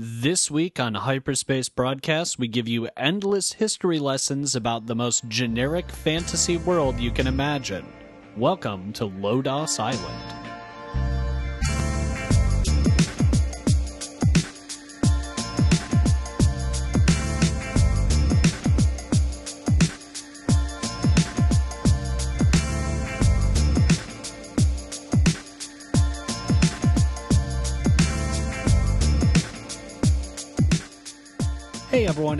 [0.00, 5.90] This week on Hyperspace Broadcast, we give you endless history lessons about the most generic
[5.90, 7.84] fantasy world you can imagine.
[8.36, 10.37] Welcome to Lodoss Island.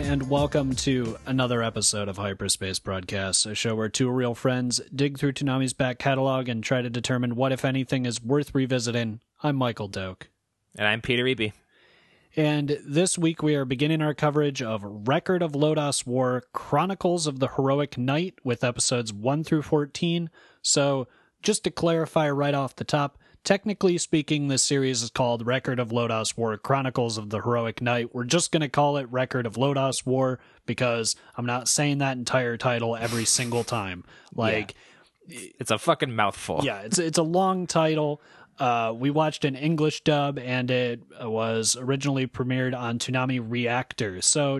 [0.09, 5.19] And welcome to another episode of Hyperspace Broadcast, a show where two real friends dig
[5.19, 9.21] through Toonami's back catalog and try to determine what, if anything, is worth revisiting.
[9.43, 10.29] I'm Michael Doak.
[10.75, 11.53] And I'm Peter Eby.
[12.35, 17.37] And this week we are beginning our coverage of Record of Lodoss War Chronicles of
[17.37, 20.31] the Heroic Knight with episodes 1 through 14.
[20.63, 21.07] So,
[21.43, 25.89] just to clarify right off the top, technically speaking, this series is called Record of
[25.89, 28.13] Lodoss War Chronicles of the Heroic Knight.
[28.13, 32.17] We're just going to call it Record of Lodoss War because I'm not saying that
[32.17, 34.03] entire title every single time.
[34.35, 34.75] Like,
[35.27, 36.61] It's a fucking mouthful.
[36.63, 38.21] yeah, it's it's a long title.
[38.57, 44.21] Uh, we watched an English dub, and it was originally premiered on Toonami Reactor.
[44.21, 44.59] So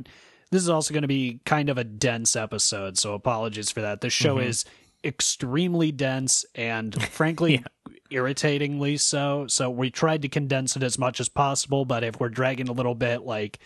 [0.52, 2.98] this is also going to be kind of a dense episode.
[2.98, 4.00] So apologies for that.
[4.02, 4.64] The show is
[5.04, 7.64] extremely dense and frankly
[8.10, 9.48] irritatingly so.
[9.48, 11.86] So we tried to condense it as much as possible.
[11.86, 13.60] But if we're dragging a little bit, like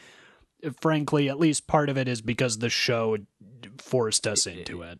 [0.81, 3.17] frankly, at least part of it is because the show
[3.77, 4.99] forced us into it.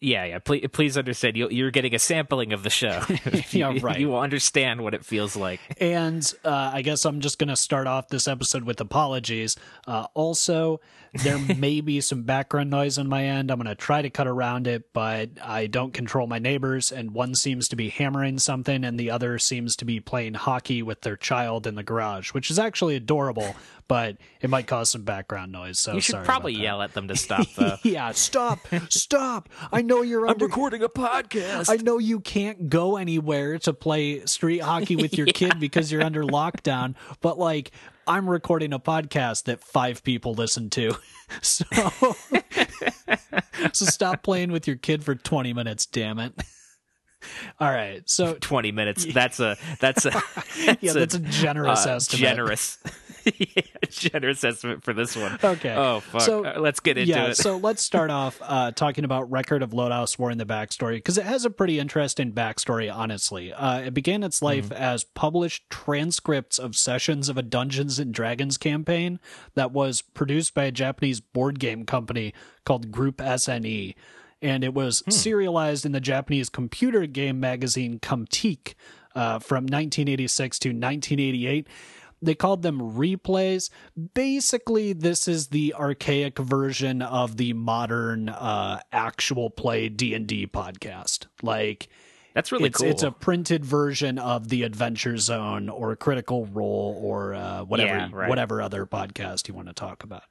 [0.00, 0.38] Yeah, yeah.
[0.38, 1.36] Please, please understand.
[1.36, 3.02] You, you're getting a sampling of the show.
[3.50, 3.98] Yeah, You- right.
[4.00, 5.60] You will understand what it feels like.
[5.80, 9.56] And uh, I guess I'm just going to start off this episode with apologies.
[9.86, 10.80] Uh, also,
[11.12, 13.50] there may be some background noise on my end.
[13.50, 17.12] I'm going to try to cut around it, but I don't control my neighbors, and
[17.12, 21.02] one seems to be hammering something, and the other seems to be playing hockey with
[21.02, 23.54] their child in the garage, which is actually adorable,
[23.90, 25.76] but it might cause some background noise.
[25.80, 27.76] So You should sorry probably yell at them to stop, though.
[27.82, 29.48] yeah, stop, stop.
[29.72, 30.44] I know you're under.
[30.44, 31.68] I'm recording a podcast.
[31.68, 36.04] I know you can't go anywhere to play street hockey with your kid because you're
[36.04, 37.72] under lockdown, but like
[38.06, 40.94] I'm recording a podcast that five people listen to.
[41.42, 41.64] So
[43.72, 46.32] So stop playing with your kid for 20 minutes, damn it.
[47.58, 48.02] All right.
[48.08, 49.04] So 20 minutes.
[49.04, 50.10] That's a that's a
[50.80, 52.20] yeah, that's a generous uh, estimate.
[52.20, 52.78] generous
[53.38, 55.38] yeah, generous estimate for this one.
[55.44, 55.74] Okay.
[55.76, 56.22] Oh fuck.
[56.22, 57.16] So- Uh, let's get into it.
[57.16, 57.36] yeah, it.
[57.36, 61.18] so let's start off uh, talking about Record of Lodoss War in the backstory because
[61.18, 63.52] it has a pretty interesting backstory, honestly.
[63.52, 64.72] Uh, it began its life Mm-hmm.
[64.82, 69.20] as published transcripts of sessions of a Dungeons and Dragons campaign
[69.54, 72.32] that was produced by a Japanese board game company
[72.64, 73.94] called Group SNE.
[74.42, 75.10] And it was Hmm.
[75.10, 78.74] serialized in the Japanese computer game magazine Comptiq
[79.14, 81.66] uh, from 1986 to 1988
[82.22, 83.70] they called them replays
[84.14, 91.88] basically this is the archaic version of the modern uh actual play d&d podcast like
[92.34, 92.88] that's really it's cool.
[92.90, 98.08] it's a printed version of the adventure zone or critical role or uh, whatever Yeah,
[98.12, 98.28] right.
[98.28, 100.24] whatever other podcast you want to talk about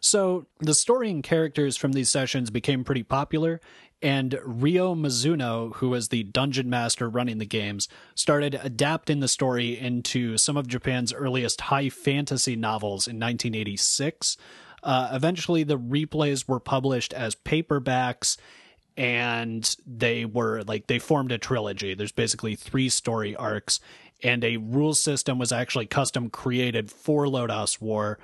[0.00, 3.60] so the story and characters from these sessions became pretty popular,
[4.02, 9.78] and Ryo Mizuno, who was the dungeon master running the games, started adapting the story
[9.78, 14.36] into some of Japan's earliest high fantasy novels in 1986.
[14.82, 18.36] Uh, eventually, the replays were published as paperbacks
[18.96, 21.94] and they were like they formed a trilogy.
[21.94, 23.80] There's basically three story arcs,
[24.22, 28.18] and a rule system was actually custom created for Lodoss War.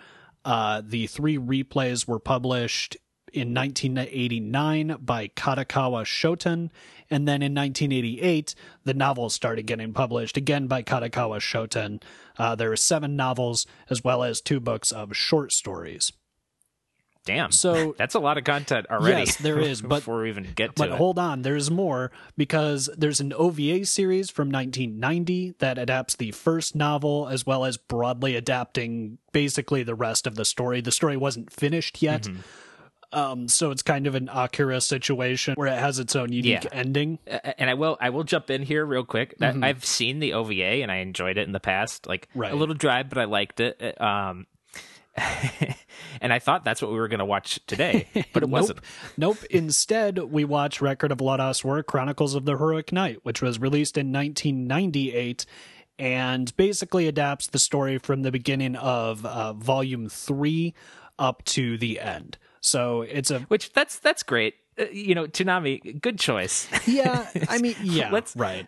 [0.44, 2.96] Uh, the three replays were published
[3.32, 6.70] in 1989 by Kadokawa Shoten,
[7.10, 8.54] and then in 1988
[8.84, 12.02] the novels started getting published again by Kadokawa Shoten.
[12.38, 16.12] Uh, there were seven novels as well as two books of short stories.
[17.24, 17.52] Damn.
[17.52, 19.20] So- that's a lot of content already.
[19.20, 20.94] Yes, there is, but- before we even get to But it.
[20.96, 26.74] hold on, there's more because there's an OVA series from 1990 that adapts the first
[26.74, 30.80] novel as well as broadly adapting basically the rest of the story.
[30.80, 32.22] The story wasn't finished yet.
[32.22, 32.40] Mm-hmm.
[33.14, 36.70] Um, so it's kind of an Akira situation where it has its own unique Yeah.
[36.72, 37.18] ending.
[37.26, 39.36] And I will I will jump in here real quick.
[39.38, 42.06] That I've seen the OVA and I enjoyed it in the past.
[42.06, 42.50] Like Right.
[42.50, 43.78] a little dry, but I liked it.
[44.00, 44.46] Uh, Um,
[46.20, 48.80] and I thought that's what we were going to watch today, but it wasn't.
[49.16, 49.36] Nope.
[49.40, 49.44] Nope.
[49.50, 53.98] Instead, we watch Record of Lodoss War Chronicles of the Heroic Knight, which was released
[53.98, 55.44] in 1998
[55.98, 60.74] and basically adapts the story from the beginning of uh, Volume 3
[61.18, 62.38] up to the end.
[62.60, 63.40] So it's a.
[63.40, 64.54] Which that's that's great.
[64.78, 66.66] Uh, you know, Toonami, good choice.
[66.86, 67.28] Yeah.
[67.48, 68.10] I mean, yeah.
[68.10, 68.66] Let's- right.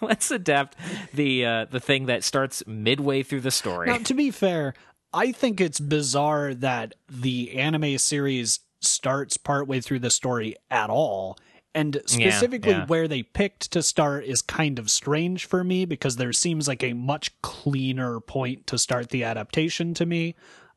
[0.00, 0.76] Let's adapt
[1.14, 3.88] the uh, the thing that starts midway through the story.
[3.88, 4.74] Now, to be fair,
[5.14, 11.38] I think it's bizarre that the anime series starts partway through the story at all.
[11.74, 12.86] And specifically yeah.
[12.86, 16.82] where they picked to start is kind of strange for me because there seems like
[16.82, 20.34] a much cleaner point to start the adaptation to me.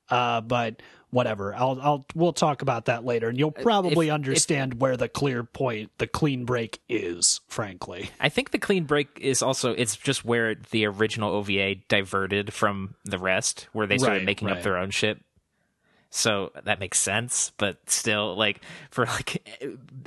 [0.10, 0.82] Uh, but
[1.16, 1.56] whatever.
[1.56, 5.08] I'll I'll we'll talk about that later, and you'll probably Uh, if- understand where the
[5.08, 7.40] clear point, the clean break is.
[7.48, 12.54] Frankly, I think the clean break is also it's just where the original OVA diverted
[12.54, 14.58] from the rest, where they started Right, making right.
[14.58, 15.22] up their own shit.
[16.18, 19.46] So that makes sense, but still, like for like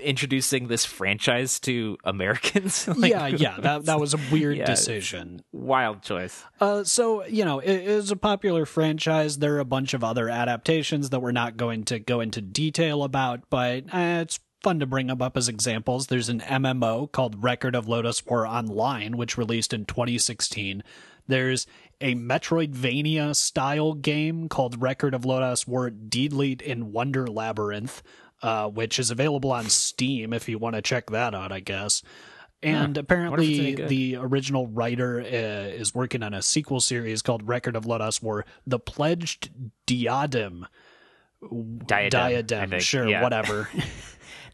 [0.00, 4.64] introducing this franchise to Americans, like, yeah, yeah, that that was a weird Yeah.
[4.64, 5.42] decision.
[5.52, 6.42] wild choice.
[6.60, 9.38] Uh, so you know, it is a popular franchise.
[9.38, 13.02] There are a bunch of other adaptations that we're not going to go into detail
[13.02, 16.06] about, but uh, it's fun to bring them up as examples.
[16.06, 20.82] There's an MMO called Record of Lodoss War Online, which released in 2016.
[21.26, 21.66] There's
[22.00, 28.02] a Metroidvania style game called Record of Lodoss War Deedlit in Wonder Labyrinth,
[28.42, 32.02] uh, which is available on Steam if you want to check that out, I guess.
[32.62, 37.76] And it's apparently, the original writer uh, is working on a sequel series called Record
[37.76, 39.50] of Lodoss War The Pledged
[39.86, 40.66] Diadem.
[41.86, 43.22] Diadem, Diadem, sure, Yeah.
[43.22, 43.68] whatever.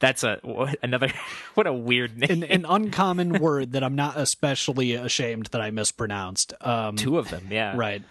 [0.00, 0.38] That's a
[0.82, 1.08] another
[1.54, 2.30] what a weird name.
[2.30, 6.54] an, an uncommon word that I'm not especially ashamed that I mispronounced.
[6.60, 7.76] Um, Two of them, yeah.
[7.76, 8.02] Right.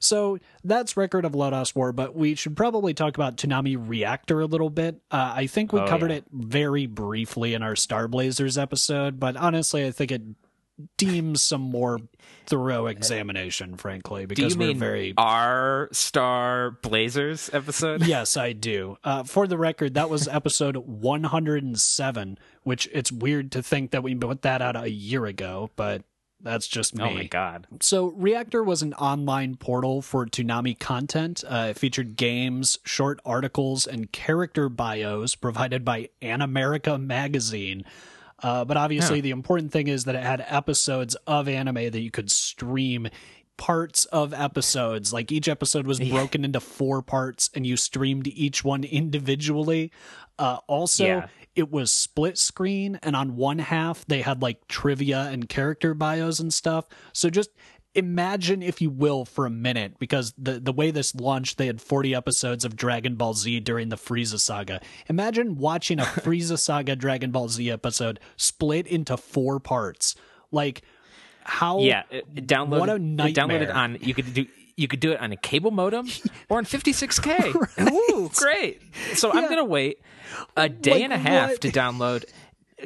[0.00, 4.46] So that's Record of Lodoss War, but we should probably talk about Toonami Reactor a
[4.46, 5.00] little bit.
[5.10, 6.18] Uh, I think we Oh, covered yeah.
[6.18, 10.22] it very briefly in our Star Blazers episode, but honestly, I think it
[10.96, 11.98] deems some more
[12.46, 15.14] thorough examination, frankly, Do because we're very.
[15.16, 18.02] our Star Blazers episode?
[18.08, 18.96] Yes, I do.
[19.04, 24.14] Uh, for the record, that was episode 107, which it's weird to think that we
[24.14, 26.02] put that out a year ago, but
[26.40, 27.04] that's just me.
[27.04, 27.66] Oh my god.
[27.80, 31.42] So, Reactor was an online portal for Toonami content.
[31.46, 37.84] Uh, it featured games, short articles, and character bios provided by Animerica magazine.
[38.42, 39.22] Uh, but obviously, Huh.
[39.22, 43.08] the important thing is that it had episodes of anime that you could stream
[43.56, 45.12] parts of episodes.
[45.12, 49.90] Like each episode was broken into four parts, and you streamed each one individually.
[50.38, 51.26] Uh, also, Yeah.
[51.56, 56.38] it was split screen, and on one half they had like trivia and character bios
[56.38, 56.86] and stuff.
[57.12, 57.50] So just
[57.94, 61.80] imagine, if you will, for a minute, because the the way this launched, they had
[61.80, 64.80] 40 episodes of Dragon Ball Z during the Frieza saga.
[65.08, 70.14] Imagine watching a Frieza saga Dragon Ball Z episode split into four parts.
[70.52, 70.82] Like
[71.42, 72.78] how Yeah, it downloaded.
[72.80, 73.60] What a it nightmare.
[73.66, 73.98] downloaded on.
[74.00, 74.46] You could do.
[74.76, 76.06] You could do it on a cable modem
[76.48, 77.90] or on 56k.
[77.90, 78.80] Ooh, great!
[79.14, 80.00] So I'm gonna wait
[80.56, 81.60] a day Like and a half what?
[81.62, 82.24] to download.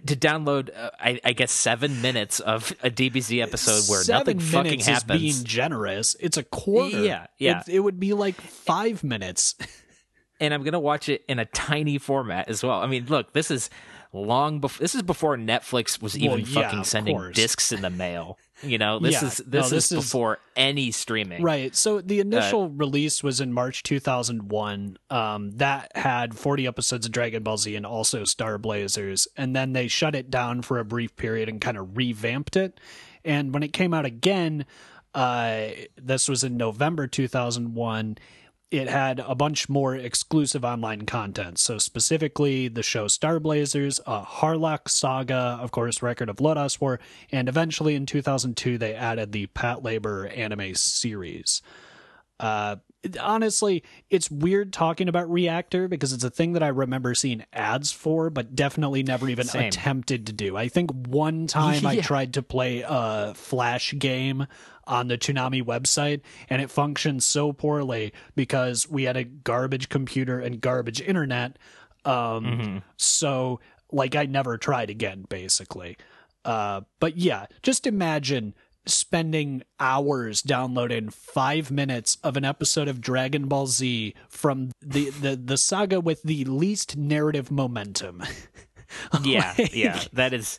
[0.06, 4.40] To download, uh, I, I guess seven minutes of a DBZ episode where Seven nothing
[4.40, 5.22] fucking happens.
[5.22, 6.16] is being generous.
[6.18, 7.02] It's a quarter.
[7.02, 7.60] Yeah, yeah.
[7.66, 9.54] It, it would be like five minutes.
[10.40, 12.80] and I'm gonna watch it in a tiny format as well.
[12.80, 13.68] I mean, look, this is
[14.14, 17.36] long before this is before Netflix was even Well, yeah, fucking sending course.
[17.36, 18.38] discs in the mail.
[18.62, 21.42] You know, this Yeah, is no, this, this is is- before any streaming.
[21.42, 21.74] Right.
[21.74, 24.98] So the Uh, initial release was in March 2001.
[25.10, 29.26] Um, that had 40 episodes of Dragon Ball Z and also Star Blazers.
[29.36, 32.78] And then they shut it down for a brief period and kind of revamped it.
[33.24, 34.64] And when it came out again,
[35.14, 35.68] uh,
[36.00, 38.16] this was in November 2001.
[38.72, 41.58] It had a bunch more exclusive online content.
[41.58, 46.98] So, specifically, the show Star Blazers, uh, Harlock Saga, of course, Record of Lodoss War,
[47.30, 51.60] and eventually in 2002, they added the Patlabor anime series.
[52.40, 52.76] Uh,
[53.20, 57.90] honestly, it's weird talking about Reactor because it's a thing that I remember seeing ads
[57.90, 59.64] for, but definitely never even Same.
[59.64, 60.56] attempted to do.
[60.56, 64.46] I think one time I tried to play a Flash game
[64.86, 70.38] on the Toonami website, and it functioned so poorly because we had a garbage computer
[70.40, 71.58] and garbage internet.
[72.04, 75.96] Um, So, like, I never tried again, basically.
[76.44, 78.54] Uh, but yeah, just imagine
[78.86, 85.36] spending hours downloading five minutes of an episode of Dragon Ball Z from the, the,
[85.36, 88.22] the saga with the least narrative momentum.
[89.24, 90.02] Yeah, Like- yeah.
[90.12, 90.58] That is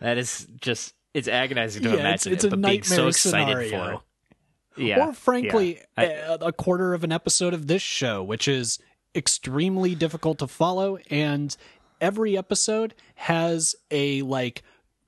[0.00, 2.32] that is just it's agonizing to Yeah, imagine.
[2.32, 3.70] it's- it's it, a but being so excited scenario.
[3.86, 4.84] for it.
[4.84, 5.06] Yeah.
[5.08, 5.82] or frankly, yeah.
[5.96, 8.80] I- a, a quarter of an episode of this show, which is
[9.14, 10.98] extremely difficult to follow.
[11.08, 11.56] And
[12.00, 14.62] every episode has a like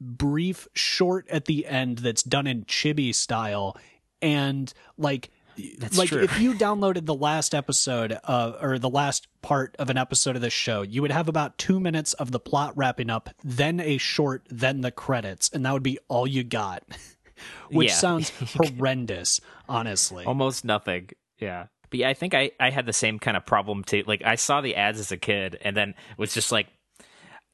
[0.05, 3.77] brief short at the end that's done in chibi style.
[4.23, 5.31] And like,
[5.79, 6.23] That's like true.
[6.23, 10.43] if you downloaded the last episode uh, or the last part of an episode of
[10.43, 13.99] the show, you would have about two minutes of the plot wrapping up, then a
[13.99, 16.83] short, then the credits, and that would be all you got.
[17.71, 17.95] Which Yeah.
[17.95, 20.25] sounds horrendous, honestly.
[20.25, 21.11] almost nothing.
[21.39, 21.67] Yeah.
[21.91, 24.03] But yeah, I think I, I had the same kind of problem too.
[24.07, 26.69] Like I saw the ads as a kid and then was just like,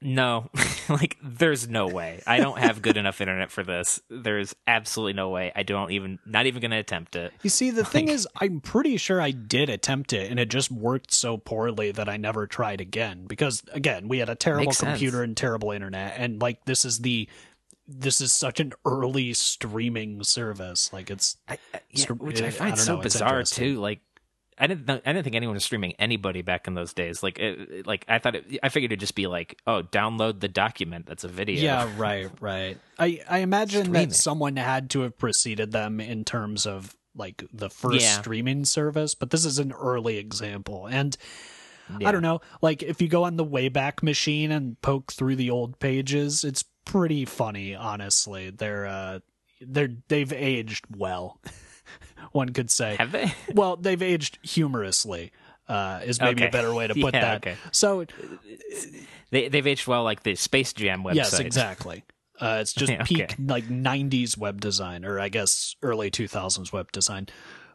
[0.02, 0.50] no,
[0.88, 2.22] like there's no way.
[2.26, 4.00] I don't have good enough internet for this.
[4.08, 5.52] There's absolutely no way.
[5.54, 7.32] I don't even, not even going to attempt it.
[7.42, 10.70] You see, the thing is, I'm pretty sure I did attempt it, and it just
[10.70, 13.26] worked so poorly that I never tried again.
[13.26, 14.90] Because again, we had a terrible Makes sense.
[14.92, 17.28] computer and terrible internet, and like this is the
[17.92, 20.92] this is such an early streaming service.
[20.92, 23.80] Like it's I, I- yeah, which I I find so know, bizarre too.
[23.80, 24.00] Like,
[24.60, 27.22] I didn't, know, I didn't think anyone was streaming anybody back in those days.
[27.22, 30.48] Like, it, like I thought, it, I figured it'd just be like, oh, download the
[30.48, 31.06] document.
[31.06, 31.60] That's a video.
[31.62, 32.78] Yeah, right, right.
[32.98, 34.14] I I imagine Stream that it.
[34.14, 38.20] someone had to have preceded them in terms of like the first Yeah.
[38.20, 40.86] streaming service, but this is an early example.
[40.86, 41.16] And
[41.98, 42.08] Yeah.
[42.08, 45.50] I don't know, like if you go on the Wayback Machine and poke through the
[45.50, 48.50] old pages, it's pretty funny, honestly.
[48.50, 49.18] They're uh
[49.60, 51.40] they're they've aged well.
[52.32, 52.96] One could say.
[52.96, 53.32] Have they?
[53.54, 55.32] well, they've aged humorously.
[55.68, 57.36] Uh, is maybe a better way to put Yeah, that.
[57.46, 57.56] okay.
[57.70, 58.04] So
[59.30, 61.14] they they've aged well, like the Space Jam website.
[61.14, 62.02] Yes, exactly.
[62.40, 63.04] Uh, it's just Okay.
[63.04, 67.28] peak like '90s web design, or I guess early 2000s web design.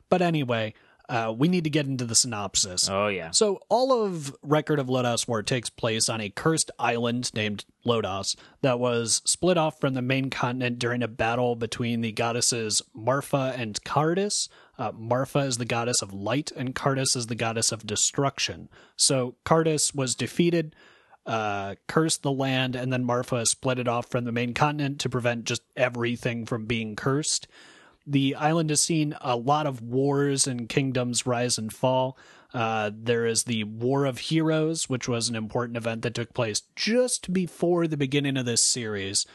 [0.09, 0.73] But anyway,
[1.09, 2.89] uh, we need to get into the synopsis.
[2.89, 3.31] Oh yeah.
[3.31, 8.35] So all of Record of Lodoss War takes place on a cursed island named Lodoss
[8.61, 13.53] that was split off from the main continent during a battle between the goddesses Marfa
[13.57, 14.49] and Kardis.
[14.77, 18.67] Uh, Marfa is the goddess of light, and Kardis is the goddess of destruction.
[18.97, 20.75] So Kardis was defeated,
[21.25, 25.09] uh, cursed the land, and then Marfa split it off from the main continent to
[25.09, 27.47] prevent just everything from being cursed.
[28.07, 32.17] The island has seen a lot of wars and kingdoms rise and fall.
[32.53, 36.61] Uh, there is the War of Heroes, which was an important event that took place
[36.75, 39.25] just before the beginning of this series,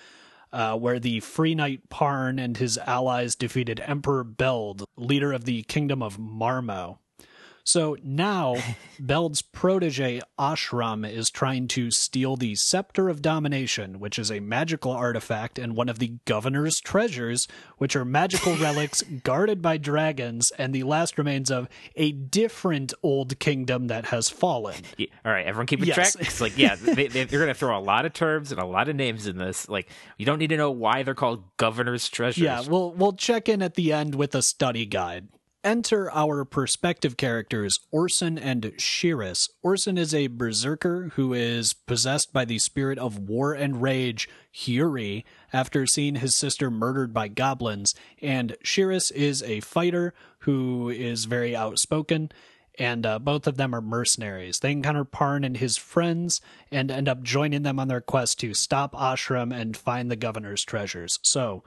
[0.53, 5.65] uh, where the Free Knight Parn and his allies defeated Emperor Beld, leader of the
[5.65, 6.99] Kingdom of Marmo.
[7.65, 8.57] So now,
[9.01, 14.93] Beld's protege Ashram is trying to steal the Scepter of Domination, which is a magical
[14.93, 17.49] artifact and one of the governor's treasures,
[17.79, 23.39] which are magical relics guarded by dragons and the last remains of a different old
[23.39, 24.77] kingdom that has fallen.
[24.97, 25.07] Yeah.
[25.25, 25.95] All right, everyone keep a Yes.
[26.15, 26.27] track.
[26.27, 28.67] It's like, yeah, they, they, they're going to throw a lot of terms and a
[28.67, 29.69] lot of names in this.
[29.69, 29.89] Like,
[30.19, 32.43] you don't need to know why they're called governor's treasures.
[32.43, 35.29] Yeah, we'll we'll check in at the end with a study guide.
[35.63, 39.51] Enter our perspective characters, Orson and Shiris.
[39.63, 45.23] Orson is a berserker who is possessed by the spirit of war and rage, Huri,
[45.53, 51.55] after seeing his sister murdered by goblins, and Shiris is a fighter who is very
[51.55, 52.33] outspoken.
[52.79, 54.61] And uh, both of them are mercenaries.
[54.61, 56.41] They encounter Parn and his friends
[56.71, 60.65] and end up joining them on their quest to stop Ashram and find the governor's
[60.65, 61.19] treasures.
[61.23, 61.63] So,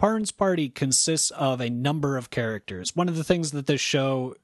[0.00, 2.96] Parn's party consists of a number of characters.
[2.96, 4.34] One of the things that this show,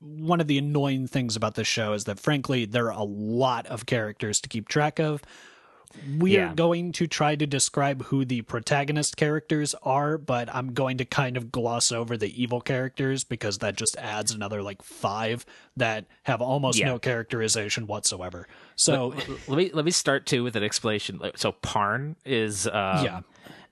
[0.00, 3.66] one of the annoying things about this show is that, frankly, there are a lot
[3.66, 5.20] of characters to keep track of.
[6.18, 6.50] We Yeah.
[6.52, 11.04] are going to try to describe who the protagonist characters are, but I'm going to
[11.04, 15.44] kind of gloss over the evil characters because that just adds another like five
[15.76, 16.86] that have almost Yeah.
[16.86, 18.48] no characterization whatsoever.
[18.74, 21.20] So, Let, let me let me start too with an explanation.
[21.36, 23.20] So Parn is um, Yeah.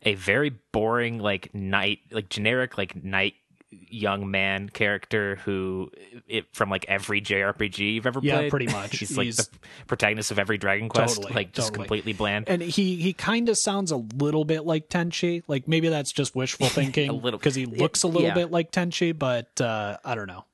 [0.03, 3.35] A very boring like knight, like generic like knight
[3.71, 5.91] young man character who
[6.29, 8.51] it from like every JRPG you've ever Yeah, played.
[8.51, 8.99] pretty much.
[8.99, 11.85] He's like He's- the protagonist of every Dragon Quest, Totally, like just totally.
[11.85, 12.49] completely bland.
[12.51, 15.43] and he he kind of sounds a little bit like Tenchi.
[15.47, 18.35] Like maybe that's just wishful thinking A little- because he looks a little yeah.
[18.35, 20.45] bit like Tenchi, but uh, I don't know.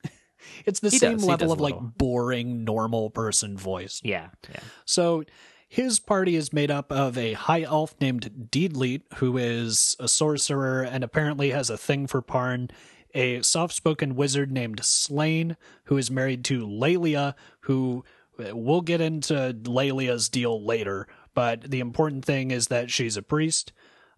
[0.65, 3.99] It's the He same does, level of like boring normal person voice.
[4.03, 4.59] yeah, yeah.
[4.85, 5.23] So
[5.69, 10.81] his party is made up of a high elf named Deedlit, who is a sorcerer
[10.81, 12.71] and apparently has a thing for Parn.
[13.13, 18.03] A soft spoken wizard named Slayn, who is married to Lelia, who
[18.37, 23.71] we'll get into Lelia's deal later, but the important thing is that she's a priest.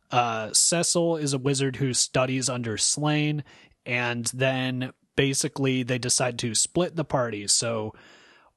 [0.10, 3.44] Uh, Cecil is a wizard who studies under Slayn,
[3.86, 7.48] and then basically they decide to split the party.
[7.48, 7.94] So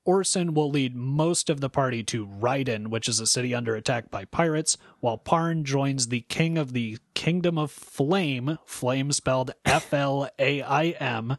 [0.05, 4.11] Orson will lead most of the party to Raiden, which is a city under attack
[4.11, 9.95] by pirates, while Parn joins the king of the Kingdom of Flaim, flame spelled F
[9.95, 11.37] L A I M,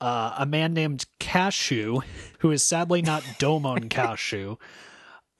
[0.00, 2.02] uh, a man named Kashu,
[2.40, 4.58] who is sadly not Domon Kasshu.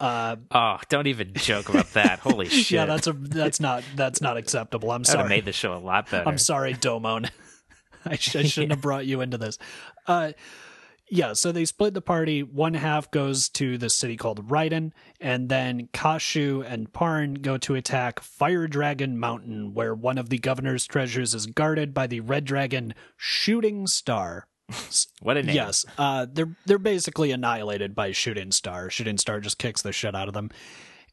[0.01, 2.19] Uh, Oh, don't even joke about that.
[2.21, 2.71] Holy shit!
[2.73, 4.91] yeah, that's a that's not that's not acceptable.
[4.91, 6.29] I'm that would have made the show a lot better.
[6.29, 7.31] I'm sorry, Domon.
[8.05, 9.57] I, sh- I shouldn't have brought you into this.
[10.07, 10.33] Uh,
[11.11, 12.43] yeah, so they split the party.
[12.43, 17.75] One half goes to the city called Raiden, and then Kashu and Parn go to
[17.75, 22.45] attack Fire Dragon Mountain, where one of the governor's treasures is guarded by the red
[22.45, 24.47] dragon Shooting Star.
[25.21, 25.57] What a name.
[25.57, 28.91] Yes, uh, they're they're basically annihilated by Shooting Star.
[28.91, 30.51] Shooting Star just kicks the shit out of them.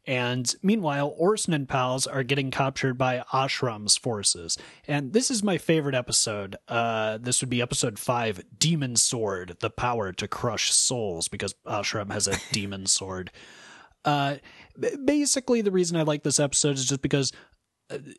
[0.07, 4.57] And meanwhile, Orson and pals are getting captured by Ashram's forces.
[4.87, 6.55] And this is my favorite episode.
[6.67, 12.11] Uh, this would be episode five, Demon Sword, the power to crush souls, because Ashram
[12.11, 13.31] has a demon sword.
[14.03, 14.37] Uh,
[15.05, 17.31] basically, the reason I like this episode is just because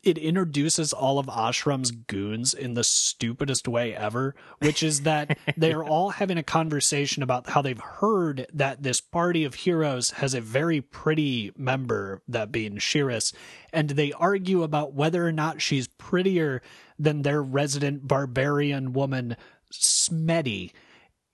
[0.03, 5.83] it introduces all of Ashram's goons in the stupidest way ever, which is that they're
[5.83, 10.41] all having a conversation about how they've heard that this party of heroes has a
[10.41, 13.33] very pretty member, that being Shiris,
[13.71, 16.61] and they argue about whether or not she's prettier
[16.99, 19.35] than their resident barbarian woman,
[19.71, 20.71] Smetty.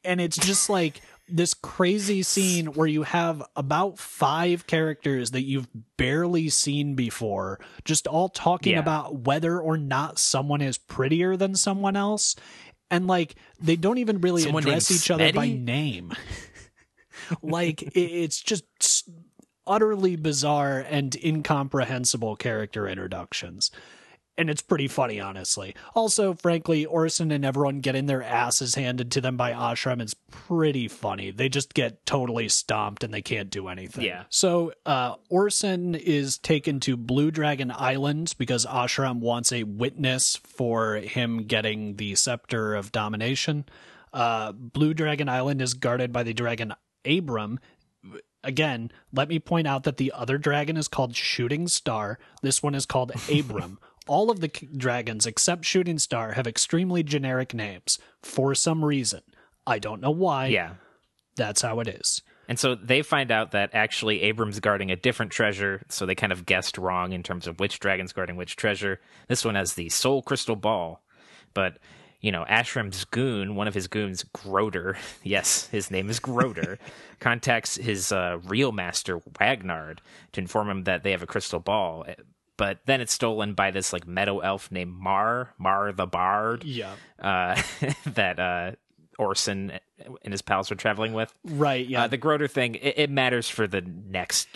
[0.04, 5.68] And it's just like this crazy scene where you have about five characters that you've
[5.98, 8.80] barely seen before, just all talking Yeah.
[8.80, 12.36] about whether or not someone is prettier than someone else.
[12.92, 16.12] And like, they don't even really Someone address each other by name.
[17.42, 19.10] like, it's just
[19.68, 23.70] utterly bizarre and incomprehensible character introductions
[24.40, 25.76] and it's pretty funny, honestly.
[25.94, 30.88] Also, frankly, Orson and everyone getting their asses handed to them by Ashram is pretty
[30.88, 31.32] funny.
[31.32, 34.06] They just get totally stomped and they can't do anything.
[34.06, 34.24] Yeah.
[34.30, 40.96] So, uh, Orson is taken to Blue Dragon Island because Ashram wants a witness for
[40.96, 43.66] him getting the Scepter of Domination.
[44.14, 46.74] Uh, Blue Dragon Island is guarded by the dragon
[47.06, 47.60] Abram,
[48.44, 52.20] again, let me point out that the other dragon is called Shooting Star.
[52.42, 53.80] This one is called Abram.
[54.08, 59.22] All of the k- dragons except Shooting Star have extremely generic names for some reason.
[59.68, 60.48] I don't know why.
[60.48, 60.74] Yeah.
[61.36, 62.22] That's how it is.
[62.50, 66.32] And so they find out that actually Abram's guarding a different treasure, so they kind
[66.32, 69.00] of guessed wrong in terms of which dragon's guarding which treasure.
[69.28, 71.04] This one has the soul crystal ball.
[71.54, 71.78] But,
[72.22, 76.80] you know, Ashram's goon, one of his goons, Groder, yes, his name is Groder,
[77.20, 82.04] contacts his uh, real master, Wagnard, to inform him that they have a crystal ball.
[82.60, 86.94] But then it's stolen by this like meadow elf named Mar, Mar the Bard, Yeah.
[87.18, 87.60] uh,
[88.06, 88.72] that uh,
[89.18, 89.72] Orson
[90.24, 91.34] and his pals are traveling with.
[91.46, 91.88] Right.
[91.88, 92.04] Yeah.
[92.04, 94.48] Uh, the Groder thing, it, it matters for the next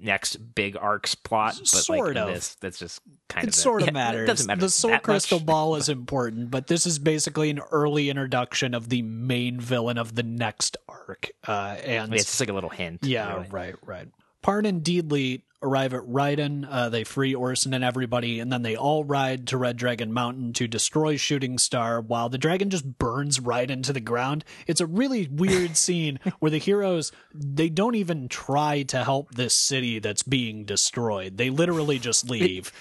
[0.00, 2.34] next big arcs plot, but Sort like of.
[2.34, 4.24] this, that's just kind it of sort of yeah, matters.
[4.24, 4.60] It doesn't matter.
[4.62, 5.46] The Soul Crystal much.
[5.46, 10.16] Ball is important, but this is basically an early introduction of the main villain of
[10.16, 11.30] the next arc.
[11.46, 13.04] Uh, and Yeah, it's just like a little hint.
[13.04, 13.46] Yeah, really.
[13.50, 14.08] right, right.
[14.42, 16.66] Parn and Deedlit arrive at Raiden.
[16.68, 20.52] Uh, they free Orson and everybody, and then they all ride to Red Dragon Mountain
[20.54, 24.44] to destroy Shooting Star while the dragon just burns Raiden to the ground.
[24.66, 29.54] It's a really weird scene where the heroes they don't even try to help this
[29.54, 31.36] city that's being destroyed.
[31.36, 32.72] They literally just leave.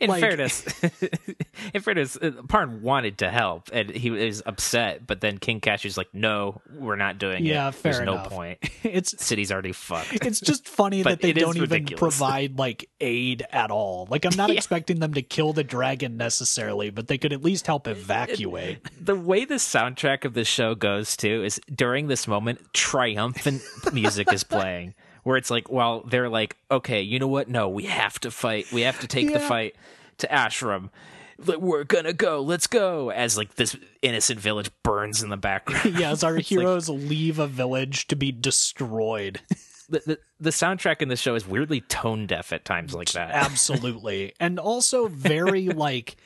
[0.00, 0.64] In Like- fairness,
[1.74, 5.96] in fairness, uh, Parn wanted to help and he was upset, but then King Kashu's
[5.96, 7.54] like, "No, we're not doing Yeah, it.
[7.54, 8.30] Yeah, fair There's enough.
[8.30, 8.58] no point.
[8.82, 13.44] it's The city's already fucked." it's just funny that they don't even provide like aid
[13.50, 14.06] at all.
[14.10, 14.56] Like I'm not Yeah.
[14.56, 18.78] expecting them to kill the dragon necessarily, but they could at least help evacuate.
[19.00, 24.32] the way the soundtrack of the show goes too is during this moment triumphant music
[24.32, 28.18] is playing where it's like well they're like okay you know what no we have
[28.20, 29.74] to fight we have to take the fight
[30.18, 30.90] to ashram
[31.38, 35.94] Like, we're gonna go let's go as like this innocent village burns in the background
[35.98, 39.40] yeah, as our It's like- heroes leave a village to be destroyed.
[39.88, 43.30] the, the, the soundtrack in the show is weirdly tone deaf at times like that
[43.30, 44.34] Absolutely.
[44.40, 46.16] and also very like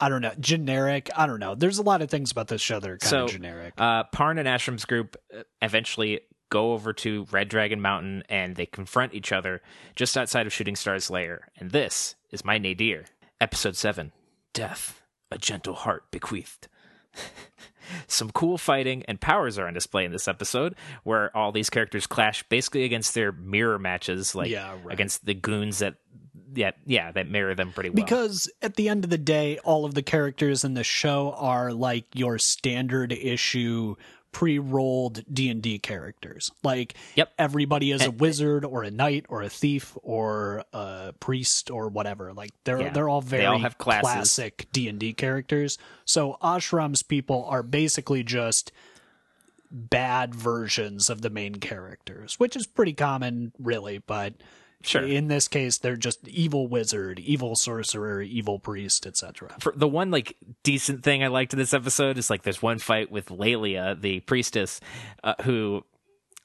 [0.00, 1.10] I don't know, generic.
[1.16, 1.54] I don't know.
[1.54, 3.74] There's a lot of things about this show that are kind So, of generic.
[3.78, 8.66] Uh, Parn and Ashram's group uh, eventually go over to Red Dragon Mountain and they
[8.66, 9.62] confront each other
[9.96, 11.48] just outside of Shooting Star's lair.
[11.56, 13.06] And this is my nadir.
[13.40, 14.12] Episode 7
[14.52, 16.68] Death, a gentle heart bequeathed.
[18.06, 22.06] Some cool fighting and powers are on display in this episode, where all these characters
[22.06, 24.92] clash basically against their mirror matches, like Yeah, right.
[24.92, 25.94] against the goons that,
[26.54, 28.04] yeah, yeah, that mirror them pretty well.
[28.04, 31.72] because at the end of the day, all of the characters in the show are
[31.72, 33.96] like your standard issue
[34.32, 36.50] pre-rolled D&D characters.
[36.64, 37.32] Like Yep.
[37.38, 42.32] everybody is a wizard or a knight or a thief or a priest or whatever.
[42.32, 42.92] Like they're Yeah.
[42.92, 44.02] they're all They very all have classes.
[44.10, 45.78] classic D&D characters.
[46.04, 48.72] So Ashram's people are basically just
[49.70, 54.34] bad versions of the main characters, which is pretty common really, but
[54.84, 55.02] Sure.
[55.02, 59.50] in this case they're just evil wizard, evil sorcerer, evil priest, etc.
[59.74, 63.10] the one like decent thing I liked in this episode is like there's one fight
[63.10, 64.80] with Lelia, the priestess,
[65.22, 65.84] uh, who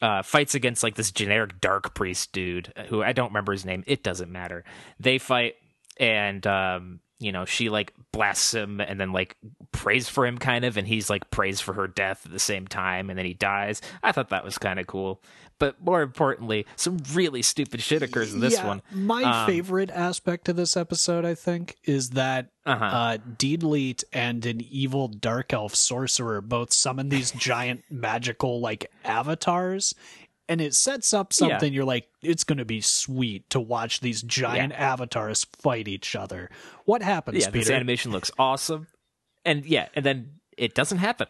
[0.02, 3.65] uh, fights against like this generic dark priest dude uh, who I don't remember his
[3.65, 3.84] name.
[3.88, 4.63] It doesn't matter.
[5.00, 5.56] They fight
[6.00, 9.36] and um, you know, she like blasts him and then like
[9.71, 12.67] prays for him kind of and he's like prays for her death at the same
[12.67, 13.82] time and then he dies.
[14.04, 15.21] I thought that was kind of cool.
[15.60, 18.82] But more importantly, some really stupid shit occurs in this Yeah, one.
[18.91, 22.86] My Um, favorite aspect of this episode, I think, is that Uh-huh.
[22.86, 29.93] uh, Deedlit and an evil dark elf sorcerer both summon these giant magical like avatars.
[30.50, 31.48] And it sets up Yeah.
[31.50, 36.15] something you're like, it's going to be sweet to watch these giant avatars fight each
[36.15, 36.50] other.
[36.86, 38.88] What happens, yeah, this animation looks awesome.
[39.43, 41.28] And yeah, and then it doesn't happen.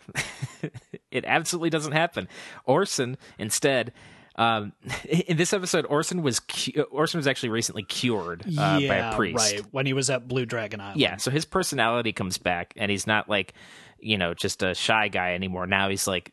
[1.11, 2.27] it absolutely doesn't happen.
[2.65, 3.91] Orson instead
[4.37, 4.73] um,
[5.09, 9.15] in this episode, Orson was cu- Orson was actually recently cured uh, yeah, by a
[9.15, 9.37] priest.
[9.53, 9.61] right.
[9.71, 10.99] When he was at Blue Dragon Island.
[10.99, 13.53] Yeah, so his personality comes back, and he's not like,
[13.99, 15.65] you know, just a shy guy anymore.
[15.67, 16.31] Now he's like,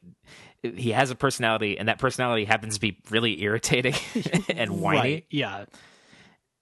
[0.63, 3.95] he has a personality, and that personality happens to be really irritating
[4.49, 5.27] and whiny, Right.
[5.31, 5.65] Yeah.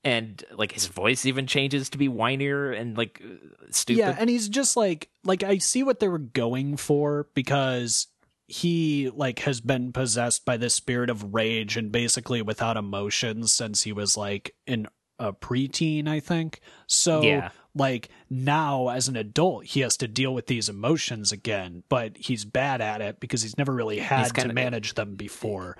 [0.04, 3.36] and like his voice even changes to be whinier and like uh,
[3.70, 3.98] stupid.
[4.00, 8.08] Yeah, and he's just like like I see what they were going for because
[8.52, 13.82] he like has been possessed by this spirit of rage and basically without emotions since
[13.82, 14.86] he was like in
[15.18, 16.60] a preteen, I think.
[16.86, 17.50] So Yeah.
[17.74, 22.44] like now as an adult he has to deal with these emotions again, but he's
[22.44, 25.78] bad at it because he's never really had to kinda- manage them before.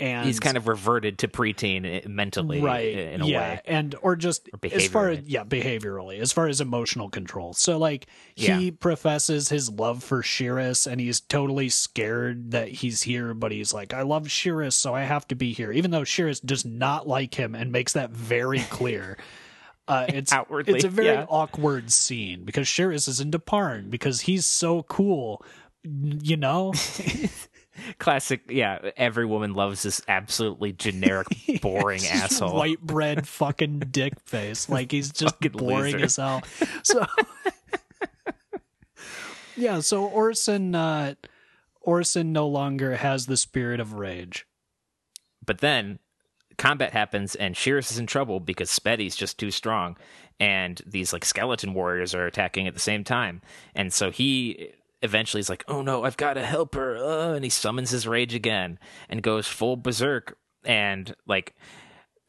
[0.00, 3.60] And he's kind of reverted to preteen uh, mentally, right in a yeah way.
[3.66, 5.24] and or just Or as far as behaviorally.
[5.26, 8.70] yeah behaviorally as far as emotional control so like he Yeah.
[8.78, 13.92] professes his love for Shiris and he's totally scared that he's here but he's like
[13.92, 17.34] I love Shiris so I have to be here even though Shiris does not like
[17.34, 19.18] him and makes that very clear
[19.88, 21.24] uh, it's Outwardly, it's a very yeah.
[21.30, 25.42] awkward scene because Shiris is into Parn because he's so cool
[25.82, 26.72] you know
[27.98, 28.90] Classic, yeah.
[28.96, 31.26] Every woman loves this absolutely generic,
[31.60, 32.54] boring Just asshole.
[32.54, 34.68] white bread fucking dick face.
[34.78, 36.04] Like he's just boring loser.
[36.04, 36.42] as hell.
[36.82, 37.04] So
[39.56, 41.14] Yeah, so Orson uh
[41.80, 44.46] Orson no longer has the spirit of rage.
[45.44, 45.98] But then
[46.58, 49.96] combat happens and Shiris is in trouble because Smetty's just too strong
[50.40, 53.40] and these like skeleton warriors are attacking at the same time.
[53.74, 54.70] And so he
[55.02, 58.06] eventually he's like, "Oh no, I've got to help her." Uh, and he summons his
[58.06, 61.54] rage again and goes full berserk and like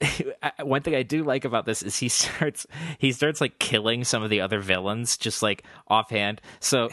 [0.61, 2.65] one thing I do like about this is he starts
[2.97, 6.41] he starts like killing some of the other villains just like offhand.
[6.59, 6.89] So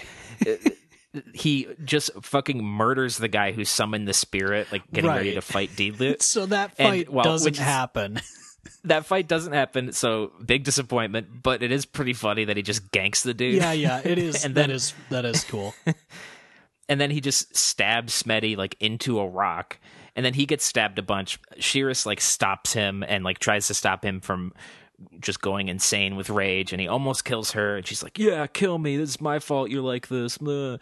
[0.47, 0.55] uh,
[1.35, 5.71] he just fucking murders the guy who summoned the spirit, like getting ready to fight
[5.71, 6.23] Deedlit.
[6.23, 8.21] So that And, fight well, doesn't which happen.
[8.85, 11.43] That fight doesn't happen, so big disappointment.
[11.43, 13.55] But it is pretty funny that he just ganks the dude.
[13.55, 15.75] yeah, yeah, it is And that then- is that is cool.
[16.89, 19.79] and then he just stabs Smetty like into a rock,
[20.15, 21.39] and then he gets stabbed a bunch.
[21.59, 24.53] Shiris like stops him and like tries to stop him from
[25.21, 27.77] just going insane with rage, and he almost kills her.
[27.77, 28.97] And she's like, "Yeah, kill me.
[28.97, 29.71] This is my fault.
[29.71, 30.79] You're like this." Blah.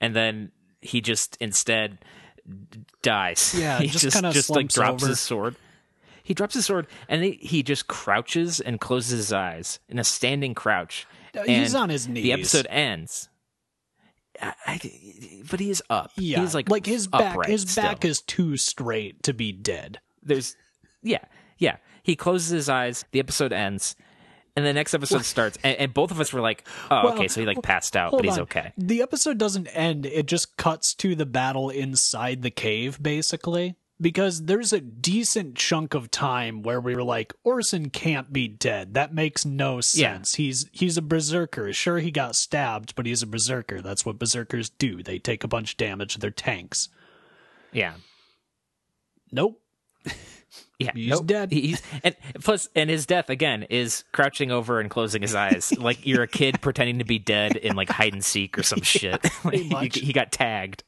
[0.00, 1.98] And then he just instead
[2.70, 3.54] d- dies.
[3.56, 5.10] Yeah, he just just kinda just like drops over.
[5.10, 5.54] his sword.
[6.22, 10.04] He drops his sword and he, he just crouches and closes his eyes in a
[10.04, 11.06] standing crouch.
[11.36, 12.22] Uh, he's on his knees.
[12.24, 13.28] The episode ends.
[14.40, 14.80] I, I-
[15.50, 16.10] but he is up.
[16.16, 17.84] yeah, He's like like his back his still.
[17.84, 20.00] back is too straight to be dead.
[20.22, 20.56] There's
[21.02, 21.24] yeah
[21.58, 21.76] yeah.
[22.02, 23.04] He closes his eyes.
[23.12, 23.94] The episode ends.
[24.54, 27.26] And the next episode starts, and, and both of us were like, "Oh, Well, okay."
[27.28, 28.40] So he like passed out, but he's on.
[28.42, 28.72] okay.
[28.76, 30.04] The episode doesn't end.
[30.04, 33.76] It just cuts to the battle inside the cave, basically.
[34.00, 38.94] Because there's a decent chunk of time where we were like, Orson can't be dead.
[38.94, 40.34] That makes no sense.
[40.34, 41.72] He's he's a berserker.
[41.72, 43.80] Sure, he got stabbed, but he's a berserker.
[43.80, 45.04] That's what berserkers do.
[45.04, 46.88] They take a bunch of damage to their tanks.
[47.72, 47.94] Yeah,
[49.30, 49.60] Nope.
[50.78, 50.90] yeah.
[50.94, 51.26] He's nope.
[51.26, 51.52] dead.
[51.52, 56.04] He's and plus, and his death again is crouching over and closing his eyes, like
[56.04, 59.24] you're a kid pretending to be dead in like hide and seek or some shit.
[59.44, 60.82] Like, he- he got tagged.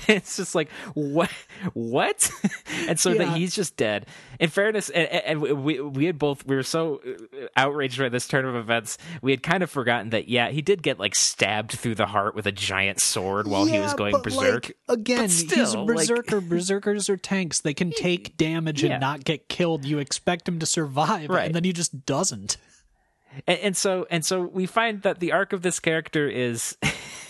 [0.08, 1.30] it's just like what
[1.72, 2.30] what
[2.88, 3.24] and so Yeah.
[3.26, 4.06] that he's just dead
[4.40, 8.26] in fairness and, and we we had both we were so uh, outraged by this
[8.26, 11.72] turn of events we had kind of forgotten that yeah he did get like stabbed
[11.72, 15.30] through the heart with a giant sword while he was going berserk like, again, But
[15.30, 16.40] he's a still, like- berserker.
[16.40, 17.60] Berserkers are tanks.
[17.60, 18.92] They can take damage Yeah.
[18.92, 19.84] and not get killed.
[19.84, 21.46] You expect him to survive, Right.
[21.46, 22.56] and then he just doesn't.
[23.46, 26.76] And, and so and so we find that the arc of this character is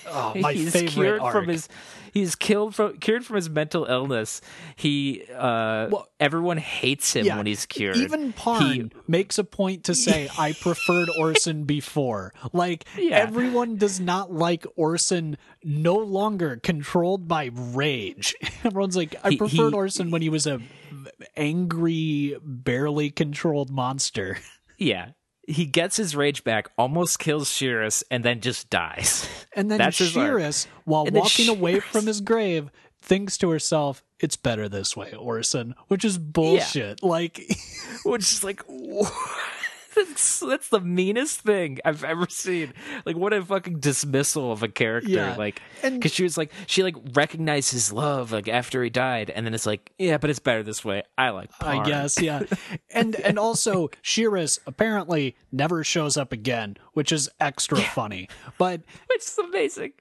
[0.07, 1.33] Oh, my he's cured arc.
[1.33, 1.67] from his
[2.13, 4.43] he's killed from cured from his mental illness
[4.77, 9.45] he uh Well, everyone hates him Yeah, when he's cured Even Parn He- makes a
[9.45, 13.17] point to say, "I preferred Orson before." Like Yeah.
[13.17, 18.35] everyone does not like Orson, no longer controlled by rage.
[18.63, 20.61] Everyone's like, "I preferred he- Orson when he was a
[21.37, 24.39] angry, barely controlled monster."
[24.79, 25.11] Yeah.
[25.47, 29.29] He gets his rage back, almost kills Shiris, and then just dies.
[29.55, 30.01] And then That's.
[30.01, 32.71] Shiris, while And walking away from his grave,
[33.03, 37.03] thinks to herself, "It's better this way, Orson," which is bullshit.
[37.03, 37.41] Like,
[38.05, 39.11] Which is like, wha-
[40.09, 42.73] that's, that's the meanest thing I've ever seen.
[43.05, 45.11] Like, what a fucking dismissal of a character.
[45.11, 45.37] Yeah.
[45.37, 49.47] Like, because she was like, she like recognized his love like after he died, and
[49.47, 51.03] then it's like, yeah, but it's better this way.
[51.17, 51.51] I like.
[51.61, 52.43] I guess, yeah.
[52.91, 58.29] And and also Shiris apparently never shows up again, which is extra funny.
[58.59, 59.93] But which is amazing.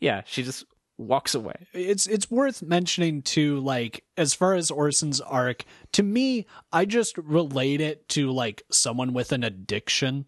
[0.00, 0.64] Yeah, she just
[0.98, 1.66] walks away.
[1.72, 7.16] it's it's worth mentioning too like as far as Orson's arc to me I just
[7.18, 10.26] relate it to like someone with an addiction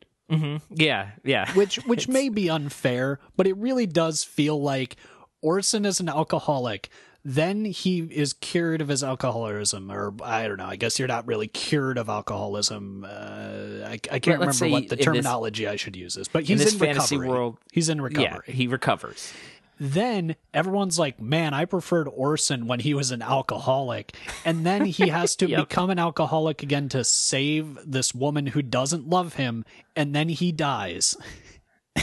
[0.70, 1.53] Yeah, yeah.
[1.55, 4.96] which which may be unfair but it really does feel like
[5.42, 6.88] Orson is an alcoholic
[7.27, 11.27] then he is cured of his alcoholism or I don't know I guess you're not
[11.27, 15.77] really cured of alcoholism uh, I, I can't remember what the in this- terminology I
[15.77, 19.33] should use is but he's in fantasy recovery world- he's in yeah, recovery he recovers.
[19.79, 24.17] Then everyone's like, man, I preferred Orson when he was an alcoholic.
[24.45, 25.69] And then he has to Yep.
[25.69, 29.65] become an alcoholic again to save this woman who doesn't love him.
[29.97, 31.17] And then he dies.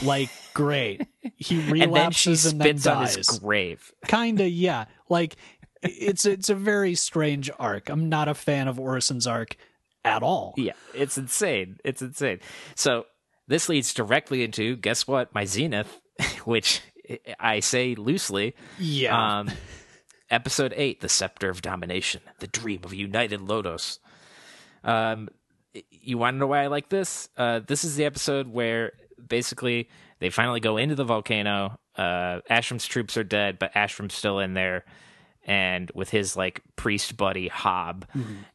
[0.03, 1.05] Like, great.
[1.35, 3.39] He And then she relapses and then, spits on his dies.
[3.39, 3.91] grave.
[4.07, 4.85] Kinda, yeah.
[5.09, 5.35] Like,
[5.83, 7.89] it's it's a very strange arc.
[7.89, 9.57] I'm not a fan of Orson's arc
[10.05, 10.53] at all.
[10.55, 11.77] Yeah, it's insane.
[11.83, 12.39] It's insane.
[12.75, 13.05] So
[13.49, 15.35] this leads directly into guess what?
[15.35, 15.99] My zenith,
[16.45, 16.79] which
[17.39, 18.55] I say loosely.
[18.79, 19.39] Yeah.
[19.39, 19.49] Um,
[20.29, 23.99] episode eight, the scepter of domination, the dream of united Lodoss.
[24.83, 25.29] Um,
[25.89, 27.29] you want to know why I like this?
[27.37, 28.93] Uh, this is the episode where
[29.25, 31.79] basically they finally go into the volcano.
[31.95, 34.85] Uh, Ashram's troops are dead, but Ashram's still in there,
[35.45, 38.05] and with his like priest buddy Hob,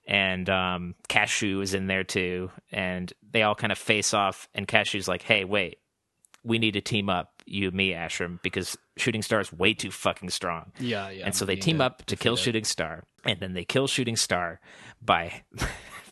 [0.06, 4.48] and um, Kashu is in there too, and they all kind of face off.
[4.54, 5.78] And Kashu's like, "Hey, wait,
[6.46, 10.30] we need to team up, you, me, Ashram, because Shooting Star is way too fucking
[10.30, 11.26] strong." yeah, yeah.
[11.26, 14.60] and so they team up to kill Shooting Star, and then they kill Shooting Star
[15.02, 15.42] by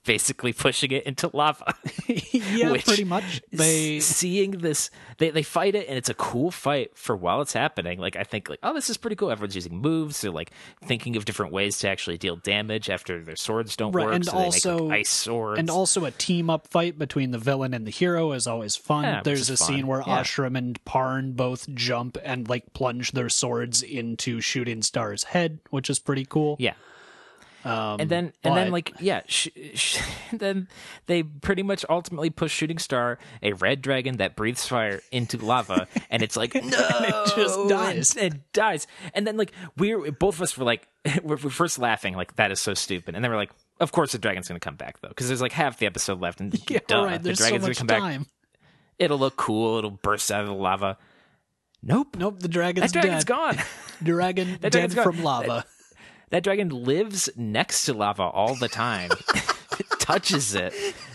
[0.05, 1.75] basically pushing it into lava.
[2.09, 3.43] yeah, which- pretty much.
[3.53, 7.53] They seeing this, they they fight it, and it's a cool fight for while it's
[7.53, 7.99] happening.
[7.99, 9.31] Like I think, like oh, this is pretty cool.
[9.31, 10.21] Everyone's using moves.
[10.21, 10.51] They're like
[10.85, 14.15] thinking of different ways to actually deal damage after their swords don't Right, work.
[14.15, 15.59] and so they make also- like, ice swords.
[15.59, 19.05] And also a team up fight between the villain and the hero is always fun.
[19.05, 19.69] Yeah, There's a fun.
[19.69, 20.21] scene where Yeah.
[20.21, 25.89] Ashram and Parn both jump and like plunge their swords into Shooting Star's head, which
[25.89, 26.57] is pretty cool.
[26.59, 26.75] yeah.
[27.65, 29.99] Um, and then and then like yeah sh- sh-
[30.33, 30.69] then
[31.07, 35.89] they pretty much ultimately push shooting star a red dragon that breathes fire into lava
[36.11, 38.17] and it's like no it just dies.
[38.17, 40.87] and, and dies and then like we're both of us were like
[41.23, 43.51] we're, we're first laughing like that is so stupid and then we're like
[43.81, 46.41] of course the dragon's gonna come back though because there's like half the episode left
[46.41, 47.23] and yeah, duh, right.
[47.23, 48.27] the so dragon's much gonna come back time.
[48.99, 50.99] it'll look cool it'll burst out of the lava
[51.83, 53.35] nope Nope, the dragon's, that dragon's dead.
[53.35, 53.57] gone
[54.03, 55.05] Dragon That dead dragon's gone.
[55.05, 55.65] from lava.
[56.35, 59.11] That dragon lives next to lava all the time.
[60.01, 60.73] touches it.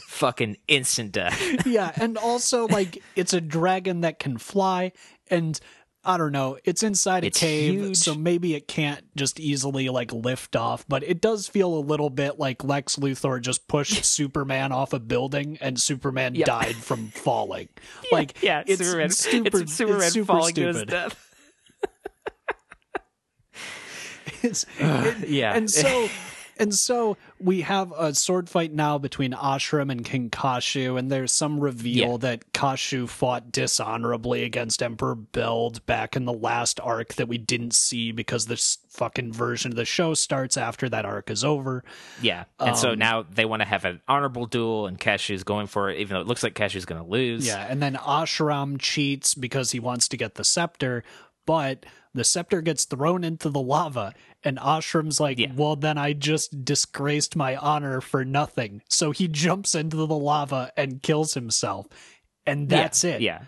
[0.07, 1.41] Fucking instant death.
[1.67, 4.93] yeah, and also like it's a dragon that can fly
[5.29, 5.59] and
[6.05, 7.97] I don't know, it's inside a It's cave, huge.
[7.97, 12.09] so maybe it can't just easily like lift off, but it does feel a little
[12.09, 16.45] bit like Lex Luthor just pushed Superman off a building and Superman Yep.
[16.47, 17.67] died from falling.
[18.09, 19.09] Like yeah, it's Superman.
[19.09, 20.71] super, it's Superman it's super falling stupid.
[20.73, 21.28] to his death.
[24.43, 24.65] It-
[25.29, 25.53] yeah.
[25.55, 26.07] and so
[26.57, 31.31] and so we have a sword fight now between Ashram and King Kashu, and there's
[31.31, 32.17] some reveal Yeah.
[32.17, 37.73] that Kashu fought dishonorably against Emperor Beld back in the last arc that we didn't
[37.73, 41.85] see because this fucking version of the show starts after that arc is over.
[42.21, 45.67] Yeah, and so Um, now they want to have an honorable duel, and Kashu's going
[45.67, 47.47] for it, even though it looks like Kashu's going to lose.
[47.47, 51.05] Yeah, and then Ashram cheats because he wants to get the scepter,
[51.45, 55.51] but the scepter gets thrown into the lava, and Ashram's like, Yeah.
[55.55, 58.81] Well, then I just disgraced my honor for nothing.
[58.89, 61.87] So he jumps into the lava and kills himself.
[62.45, 63.21] And Yeah, that's it.
[63.21, 63.41] Yeah,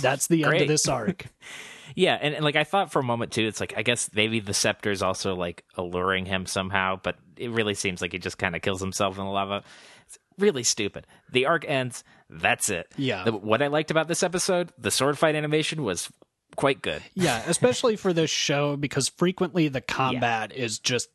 [0.00, 1.26] That's the end of this arc.
[1.94, 4.40] yeah, and, and like I thought for a moment too, it's like I guess maybe
[4.40, 8.38] the scepter is also like alluring him somehow, but it really seems like he just
[8.38, 9.62] kind of kills himself in the lava.
[10.06, 11.06] It's really stupid.
[11.32, 12.02] The arc ends.
[12.30, 12.88] That's it.
[12.96, 13.24] Yeah.
[13.24, 16.10] The- what I liked about this episode, the sword fight animation was
[16.56, 17.02] quite good.
[17.14, 21.08] Yeah, especially for this show because frequently the combat is just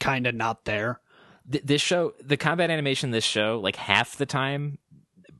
[0.00, 1.00] kind of not there.
[1.50, 4.78] Th- this show, the combat animation, this show, like half the time,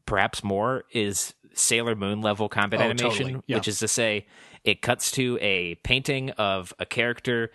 [0.07, 3.43] perhaps more, is Sailor Moon level combat Oh, animation, totally.
[3.47, 3.57] Yeah.
[3.57, 4.27] which is to say,
[4.65, 7.51] it cuts to a painting of a character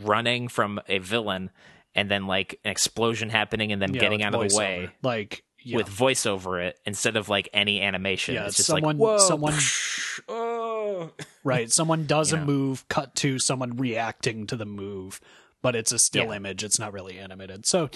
[0.00, 1.50] running from a villain,
[1.94, 5.44] and then like an explosion happening and then Yeah, getting out of the way like
[5.64, 5.76] yeah.
[5.76, 8.34] with voice over it instead of like any animation.
[8.34, 9.54] Yeah, it's just someone- like whoa, someone-
[10.28, 11.10] oh.
[11.44, 15.20] right someone does You a move cut to someone reacting to the move
[15.62, 16.34] but it's a still Yeah.
[16.36, 17.88] image it's not really animated so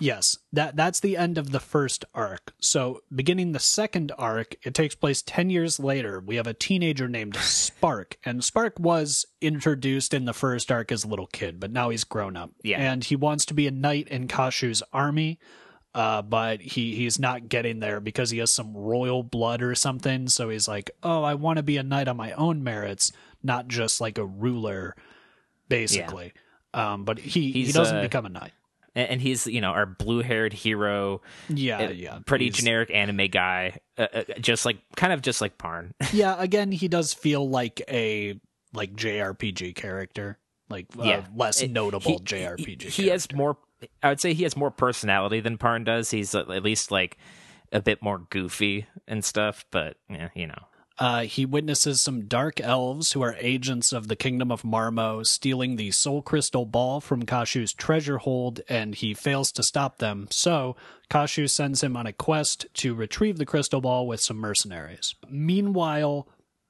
[0.00, 4.74] yes that that's the end of the first arc so beginning the second arc it
[4.74, 10.12] takes place 10 years later we have a teenager named spark and spark was introduced
[10.12, 12.80] in the first arc as a little kid but now he's grown up Yeah.
[12.80, 15.38] and he wants to be a knight in kashu's army
[15.98, 20.28] uh, but he he's not getting there because he has some royal blood or something.
[20.28, 23.10] So he's like, "Oh, I want to be a knight on my own merits,
[23.42, 24.94] not just like a ruler."
[25.68, 26.32] Basically,
[26.72, 28.52] um, but he he doesn't uh, become a knight.
[28.94, 33.26] and, he's you know our blue haired hero, Yeah, uh, yeah, pretty He's- generic anime
[33.28, 35.92] guy, uh, uh, just like kind of just like Parn.
[36.12, 38.40] Yeah, again, he does feel like a
[38.72, 40.38] like JRPG character,
[40.70, 41.24] like Yeah.
[41.36, 42.82] less It- notable he, JRPG.
[42.84, 43.58] He, he has more.
[44.02, 46.10] I would say he has more personality than Parn does.
[46.10, 47.18] He's at least like
[47.72, 49.64] a bit more goofy and stuff.
[49.70, 50.62] But yeah, you know,
[50.98, 55.76] Uh, he witnesses some dark elves who are agents of the kingdom of Marmo stealing
[55.76, 60.26] the soul crystal ball from Kashu's treasure hold, and he fails to stop them.
[60.30, 60.74] So,
[61.08, 65.14] Kashu sends him on a quest to retrieve the crystal ball with some mercenaries.
[65.28, 66.26] Meanwhile,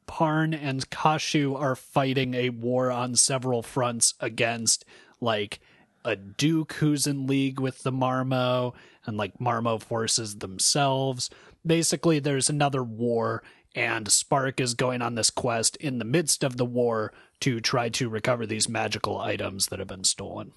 [0.07, 4.85] Parn and Kashu are fighting a war on several fronts against,
[5.23, 5.59] like,
[6.05, 11.31] a duke who's in league with the Marmo, and like Marmo forces themselves.
[11.67, 13.43] Basically, there's another war,
[13.75, 17.89] and Spark is going on this quest in the midst of the war to try
[17.91, 20.53] to recover these magical items that have been stolen.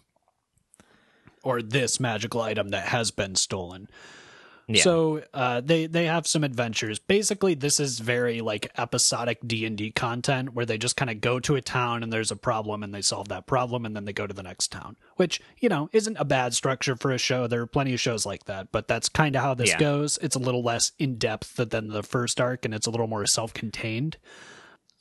[1.43, 3.87] Or this magical item that has been stolen.
[4.75, 4.83] Yeah.
[4.83, 6.99] So uh, they they have some adventures.
[6.99, 11.21] Basically, this is very like episodic D and D content where they just kind of
[11.21, 14.05] go to a town and there's a problem and they solve that problem and then
[14.05, 14.97] they go to the next town.
[15.15, 17.47] Which you know isn't a bad structure for a show.
[17.47, 19.79] There are plenty of shows like that, but that's kind of how this Yeah.
[19.79, 20.17] goes.
[20.21, 23.25] It's a little less in depth than the first arc and it's a little more
[23.25, 24.17] self contained.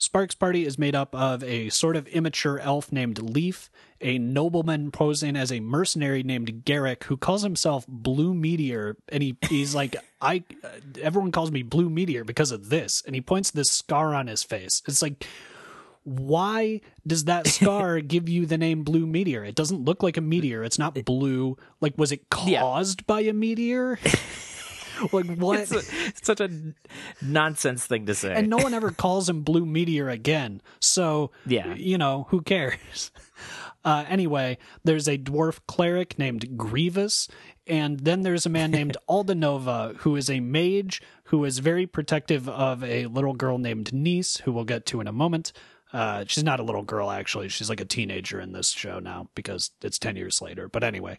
[0.00, 3.68] Sparks Party is made up of a sort of immature elf named Leaf,
[4.00, 9.36] a nobleman posing as a mercenary named Garrick who calls himself Blue Meteor, and he,
[9.42, 10.68] he's like, I, uh,
[11.02, 14.42] everyone calls me Blue Meteor because of this, and he points this scar on his
[14.42, 14.82] face.
[14.88, 15.26] It's like,
[16.04, 19.44] why does that scar give you the name Blue Meteor?
[19.44, 20.64] It doesn't look like a meteor.
[20.64, 21.58] It's not blue.
[21.82, 22.60] Like, was it Yeah.
[22.60, 23.98] caused by a meteor?
[25.12, 25.60] like, what?
[25.60, 26.50] it's, a, it's such a
[27.22, 28.34] nonsense thing to say.
[28.34, 30.60] and no one ever calls him Blue Meteor again.
[30.80, 31.74] So, Yeah.
[31.74, 33.10] you know, who cares?
[33.82, 37.26] Uh, anyway, there's a dwarf cleric named Grievous,
[37.66, 42.46] and then there's a man named Aldonova, who is a mage who is very protective
[42.46, 45.52] of a little girl named Nice, who we'll get to in a moment.
[45.94, 47.48] Uh, she's not a little girl, actually.
[47.48, 50.68] She's like a teenager in this show now because it's 10 years later.
[50.68, 51.16] But anyway,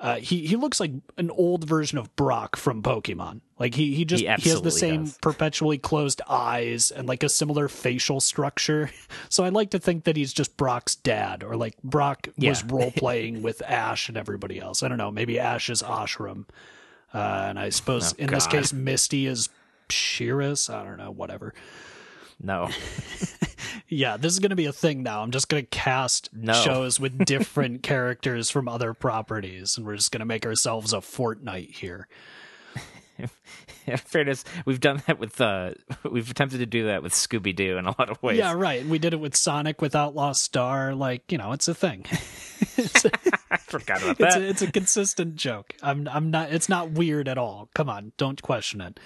[0.00, 3.40] uh, he, he looks like an old version of Brock from Pokemon.
[3.58, 5.18] Like he, he just He he, has the same does.
[5.22, 8.90] perpetually closed eyes and like a similar facial structure.
[9.28, 12.90] So I like to think that he's just Brock's dad, or like Brock was role
[12.90, 14.82] playing with Ash and everybody else.
[14.82, 15.10] I don't know.
[15.12, 16.46] Maybe Ash is Ashram,
[17.14, 19.48] uh, and I suppose Oh, in this case Misty is
[19.88, 20.72] Shiris.
[20.72, 21.10] I don't know.
[21.12, 21.54] Whatever.
[22.42, 22.68] No,
[23.88, 25.20] Yeah, this is going to be a thing now.
[25.22, 26.52] I'm just going to cast No.
[26.52, 30.98] shows with different characters from other properties, and we're just going to make ourselves a
[30.98, 32.06] Fortnite here.
[33.86, 35.72] in fairness, we've done that with uh,
[36.10, 38.38] we've attempted to do that with Scooby Doo in a lot of ways.
[38.38, 38.86] Yeah, right.
[38.86, 40.94] We did it with Sonic with Outlaw Star.
[40.94, 42.06] Like, you know, it's a thing.
[43.50, 44.40] I forgot about it's that.
[44.40, 45.74] a, it's a consistent joke.
[45.82, 46.52] I'm I'm not.
[46.52, 47.68] It's not weird at all.
[47.74, 49.00] Come on, don't question it.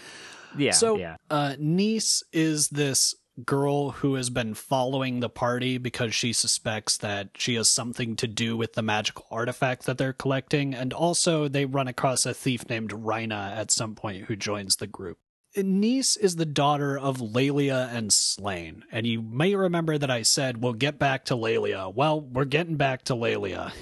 [0.56, 6.14] yeah, so, yeah, uh, Niece is this girl who has been following the party because
[6.14, 10.74] she suspects that she has something to do with the magical artifact that they're collecting,
[10.74, 14.86] and also they run across a thief named Rhina at some point who joins the
[14.86, 15.18] group.
[15.56, 20.60] Niece is the daughter of Lelia and Slayn, and you may remember that I said
[20.60, 21.88] we'll get back to Lelia.
[21.88, 23.72] Well, we're getting back to Lelia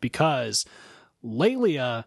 [0.00, 0.64] because
[1.22, 2.06] Lelia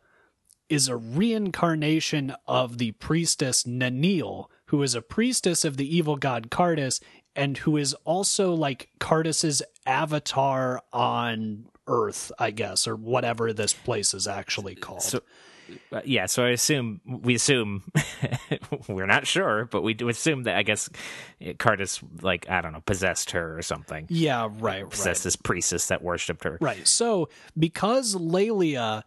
[0.70, 6.50] is a reincarnation of the priestess Nanil, who is a priestess of the evil god
[6.50, 7.02] Kardis,
[7.36, 14.14] and who is also like Kardis's avatar on Earth, I guess, or whatever this place
[14.14, 15.02] is actually called.
[15.04, 15.22] So-
[15.92, 16.26] Uh, yeah.
[16.26, 17.84] So I assume we assume
[18.90, 20.90] we're not sure, but we do assume that I guess
[21.42, 24.06] Kardis like I don't know possessed her or something.
[24.10, 24.90] yeah, right, right.
[24.90, 26.58] Possessed this priestess that worshipped her.
[26.60, 26.86] Right.
[26.86, 29.06] So because Lelia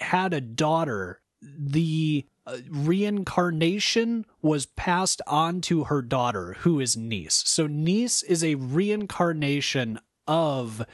[0.00, 2.26] had a daughter, the
[2.70, 7.42] reincarnation was passed on to her daughter, who is Niece.
[7.46, 10.84] So Niece is a reincarnation of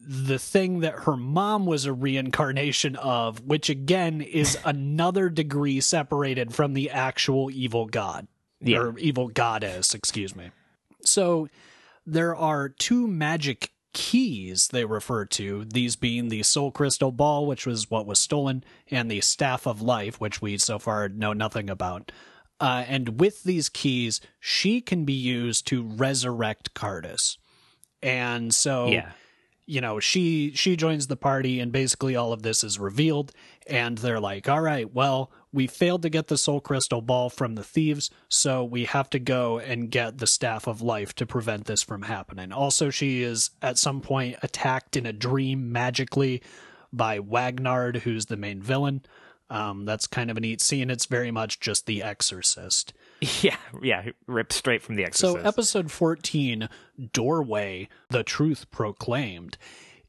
[0.00, 6.54] the thing that her mom was a reincarnation of, which again is another degree separated
[6.54, 8.26] from the actual evil god
[8.60, 8.78] Yeah.
[8.78, 10.50] or evil goddess, excuse me.
[11.04, 11.48] So
[12.06, 17.66] there are two magic keys they refer to, these being the soul crystal ball, which
[17.66, 21.68] was what was stolen, and the staff of life, which we so far know nothing
[21.68, 22.12] about.
[22.60, 27.38] Uh, and with these keys, she can be used to resurrect Kardis.
[28.00, 29.10] And so yeah.
[29.66, 33.32] you know she she joins the party and basically all of this is revealed
[33.66, 37.54] and they're like all right well we failed to get the soul crystal ball from
[37.54, 41.66] the thieves so we have to go and get the staff of life to prevent
[41.66, 46.42] this from happening also she is at some point attacked in a dream magically
[46.92, 49.02] by wagnard who's the main villain
[49.50, 52.92] um, that's kind of a neat scene it's very much just the exorcist
[53.42, 53.56] Yeah.
[53.82, 54.10] Yeah.
[54.26, 55.42] Ripped straight from the Exorcist.
[55.42, 56.68] so, episode 14,
[57.12, 59.58] Doorway, The Truth Proclaimed,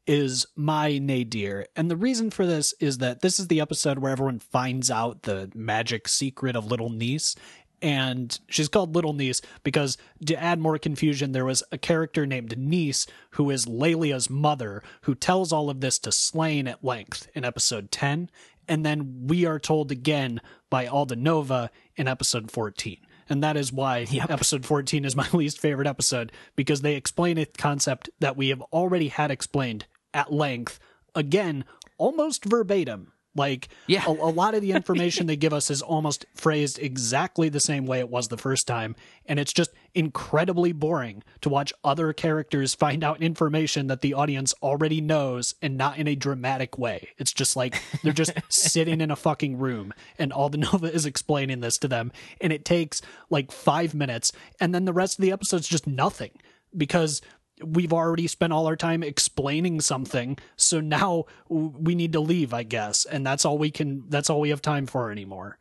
[0.10, 1.68] is my nadir.
[1.76, 5.22] And the reason for this is that this is the episode where everyone finds out
[5.22, 7.36] the magic secret of Little Niece.
[7.80, 12.57] And she's called Little Niece because, to add more confusion, there was a character named
[12.57, 17.45] Niece who is Lelia's mother who tells all of this to Slayn at length in
[17.45, 18.32] episode 10.
[18.68, 20.41] And then we are told again
[20.72, 22.97] by Aldonova in episode 14.
[23.30, 27.45] And that is why episode 14 is my least favorite episode because they explain a
[27.45, 30.80] concept that we have already had explained at length,
[31.16, 31.66] again,
[31.97, 33.14] almost verbatim.
[33.36, 34.03] Like, Yeah.
[34.07, 37.86] a, a lot of the information they give us is almost phrased exactly the same
[37.86, 38.95] way it was the first time.
[39.28, 44.53] And it's just incredibly boring to watch other characters find out information that the audience
[44.64, 47.10] already knows and not in a dramatic way.
[47.18, 51.05] It's just like they're just sitting in a fucking room and all the Nova is
[51.05, 52.12] explaining this to them.
[52.41, 54.32] And it takes like five minutes.
[54.60, 56.32] And then the rest of the episode's just nothing
[56.76, 57.22] because
[57.64, 62.64] we've already spent all our time explaining something so now we need to leave i
[62.64, 65.57] guess and that's all we can that's all we have time for anymore.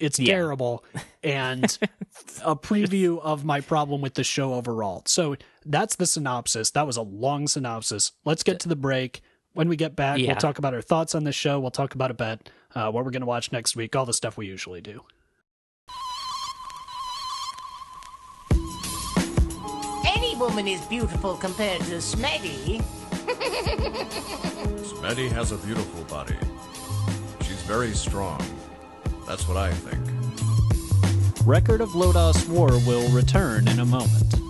[0.00, 0.34] It's Yeah.
[0.34, 0.84] terrible
[1.22, 1.64] and
[2.44, 5.02] a preview of my problem with the show overall.
[5.06, 6.70] So that's the synopsis.
[6.72, 8.10] That was a long synopsis.
[8.24, 9.20] Let's get to the break.
[9.52, 10.28] When we get back Yeah.
[10.28, 11.60] we'll talk about our thoughts on the show.
[11.60, 14.12] We'll talk about a bet uh, what we're going to watch next week all the
[14.14, 15.02] stuff we usually do
[20.42, 22.82] woman is beautiful compared to Smetty.
[24.82, 26.34] Smetty has a beautiful body.
[27.42, 28.44] She's very strong.
[29.24, 30.02] That's what I think.
[31.46, 34.41] record of lodoss war will return in a moment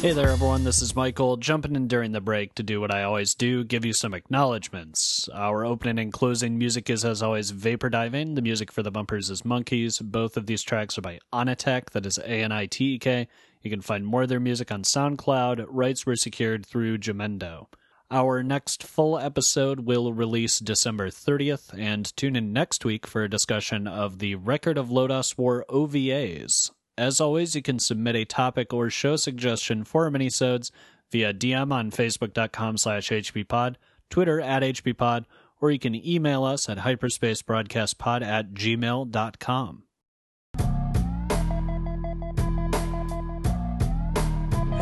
[0.00, 0.64] Hey there, everyone.
[0.64, 3.84] This is Michael, jumping in during the break to do what I always do give
[3.84, 5.28] you some acknowledgments.
[5.34, 8.34] Our opening and closing music is, as always, Vapor Diving.
[8.34, 9.98] The music for the bumpers is Monkeys.
[9.98, 13.28] Both of these tracks are by Anitek, that is A N I T E K.
[13.60, 15.66] You can find more of their music on SoundCloud.
[15.68, 17.66] Rights were secured through Jamendo.
[18.10, 23.28] Our next full episode will release December 30th, and tune in next week for a
[23.28, 26.70] discussion of the Record of Lodoss War OVAs.
[27.00, 30.70] As always, you can submit a topic or show suggestion for minisodes
[31.10, 33.76] via DM on facebook.com slash hbpod,
[34.10, 35.24] Twitter at hbpod,
[35.62, 39.84] or you can email us at hyperspacebroadcastpod at gmail.com.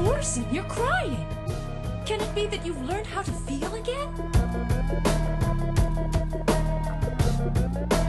[0.04, 1.24] Orson, you're crying.
[2.04, 4.08] Can it be that you've learned how to feel again?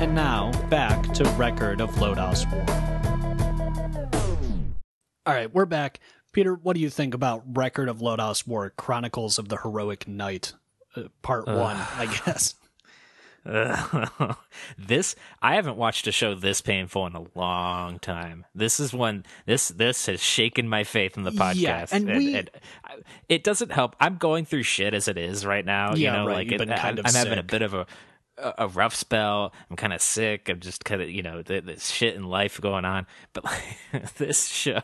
[0.02, 2.99] And now, back to Record of Lodoss War.
[5.30, 6.00] All right, we're back.
[6.32, 10.54] Peter, what do you think about Record of Lodoss War Chronicles of the Heroic Knight?
[10.96, 12.56] Uh, part one, I guess.
[13.46, 14.36] Ugh.
[14.80, 18.48] this I haven't watched a show this painful in a long time.
[18.56, 21.56] This is one this this has shaken my faith in the podcast.
[21.56, 22.48] Yeah, and we- I-
[23.28, 23.96] it doesn't help.
[24.00, 25.94] I'm going through shit as it is right now.
[25.94, 27.76] Yeah, you know, right, like you've it, been kind of I'm having a bit of
[27.76, 27.86] a
[28.42, 29.54] a a rough spell.
[29.70, 30.50] I'm kind of sick.
[30.50, 33.06] I'm just kind of you know the, the shit in life going on.
[33.34, 34.82] But like, this show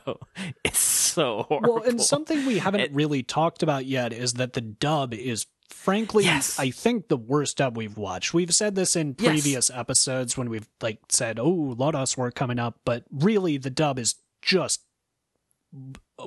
[0.64, 1.76] is so horrible.
[1.76, 5.46] Well, and something we haven't It- really talked about yet is that the dub is
[5.70, 6.60] frankly Yes.
[6.60, 8.34] I think the worst dub we've watched.
[8.34, 9.28] We've said this in Yes.
[9.32, 13.98] previous episodes when we've like said, "Oh, Lodoss were coming up," but really the dub
[14.00, 14.82] is just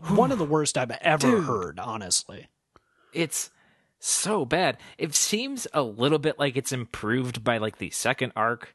[0.09, 1.45] one of the worst I've ever Dude.
[1.45, 2.49] heard, honestly.
[3.15, 3.51] it's
[3.99, 4.79] so bad.
[4.99, 8.75] It seems a little bit like it's improved by like the second arc.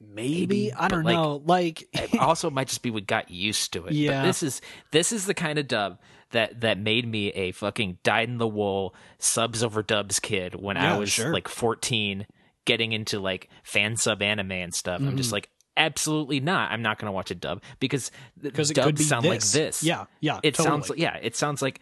[0.00, 1.42] Maybe, I don't like, know.
[1.44, 3.92] Like It also might just be we got used to it.
[3.94, 4.20] Yeah.
[4.22, 4.60] But this is
[4.92, 5.98] this is the kind of dub
[6.30, 10.76] that that made me a fucking dyed in the wool subs over dubs kid when
[10.76, 11.32] Yeah, I was sure.
[11.32, 12.26] like 14
[12.64, 15.00] getting into like fan sub anime and stuff.
[15.00, 15.16] I'm Mm-hmm.
[15.16, 16.70] just like absolutely not.
[16.70, 18.10] I'm not going to watch a dub because
[18.40, 19.30] because it dubs sound this.
[19.54, 19.82] like this.
[19.82, 20.38] Yeah, yeah.
[20.44, 20.68] It totally.
[20.68, 21.80] sounds like yeah, it sounds like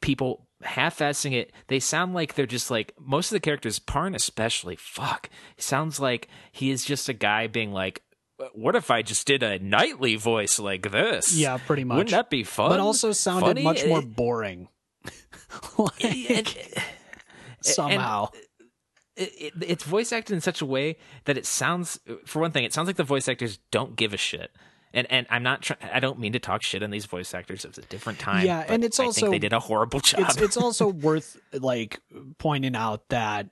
[0.00, 1.52] people half-assing it.
[1.68, 4.76] They sound like they're just like most of the characters, Parn especially.
[4.76, 8.02] Fuck, sounds like he is just a guy being like.
[8.54, 11.32] What if I just did a nightly voice like this?
[11.32, 11.96] Yeah, pretty much.
[11.96, 12.70] Wouldn't that be fun?
[12.70, 13.62] but also sounded Funny?
[13.62, 14.66] much more uh, boring.
[15.78, 16.78] like, it-
[17.60, 18.28] somehow.
[19.16, 20.96] it, it, it's voice acted in such a way
[21.26, 24.16] that it sounds for one thing it sounds like the voice actors don't give a
[24.16, 24.50] shit
[24.94, 27.64] and and i'm not try- i don't mean to talk shit on these voice actors.
[27.64, 30.20] It's a different time Yeah, and it's I also- think they did a horrible job.
[30.22, 32.00] it's it's also worth like
[32.38, 33.48] pointing out that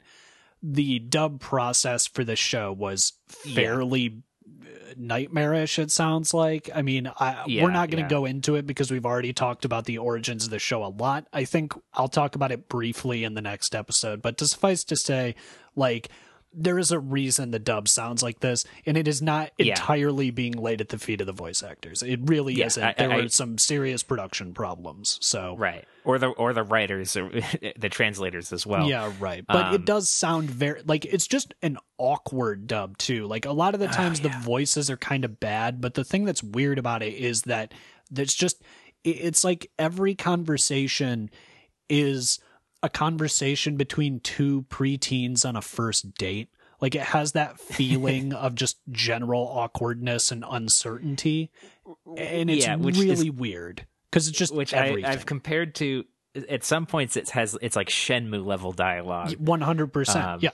[0.62, 4.18] the dub process for the show was fairly
[4.62, 6.68] uh, nightmarish it sounds like.
[6.74, 8.18] I mean I, Yeah, we're not going to yeah.
[8.20, 11.26] go into it because we've already talked about the origins of the show a lot.
[11.32, 14.96] I think i'll talk about it briefly in the next episode but to suffice to
[14.96, 15.34] say
[15.76, 16.10] like
[16.52, 19.74] there is a reason the dub sounds like this and it is not Yeah.
[19.74, 22.94] entirely being laid at the feet of the voice actors it really Yeah, isn't I-
[22.98, 27.30] there I- were some serious production problems so right or the or the writers or
[27.78, 29.44] the translators as well yeah, right.
[29.46, 33.26] But um, it does sound very like it's just an awkward dub too.
[33.26, 36.02] Like a lot of the Oh, times the voices are kind of bad, but the
[36.04, 37.72] thing that's weird about it is that
[38.10, 38.62] there's just
[39.04, 41.30] it's like every conversation
[41.88, 42.38] is
[42.82, 46.48] a conversation between two preteens on a first date.
[46.80, 51.50] Like it has that feeling of just general awkwardness and uncertainty,
[52.16, 55.04] and it's Yeah, which is- really weird because it's just which I, everything.
[55.10, 56.04] i've compared to
[56.48, 60.50] at some points it has it's like shenmue level dialogue One hundred percent, Um, yeah.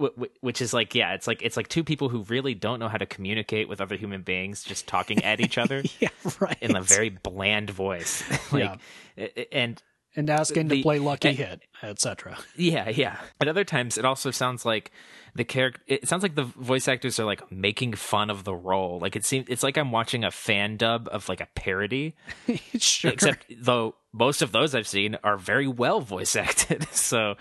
[0.00, 2.78] Wh- wh- which is like yeah it's like it's like two people who really don't
[2.78, 6.08] know how to communicate with other human beings just talking at each other Yeah,
[6.40, 6.56] right.
[6.62, 8.78] in a very bland voice like
[9.18, 9.82] a- and
[10.16, 12.38] and asking the- to play lucky and- hit, etc.
[12.56, 14.90] yeah yeah at other times it also sounds like
[15.34, 18.98] the character it sounds like the voice actors are like making fun of the role
[18.98, 22.14] like it seems it's like i'm watching a fan dub of like a parody
[22.78, 23.10] sure.
[23.12, 27.34] except though most of those i've seen are very well voice acted so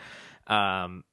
[0.48, 1.04] um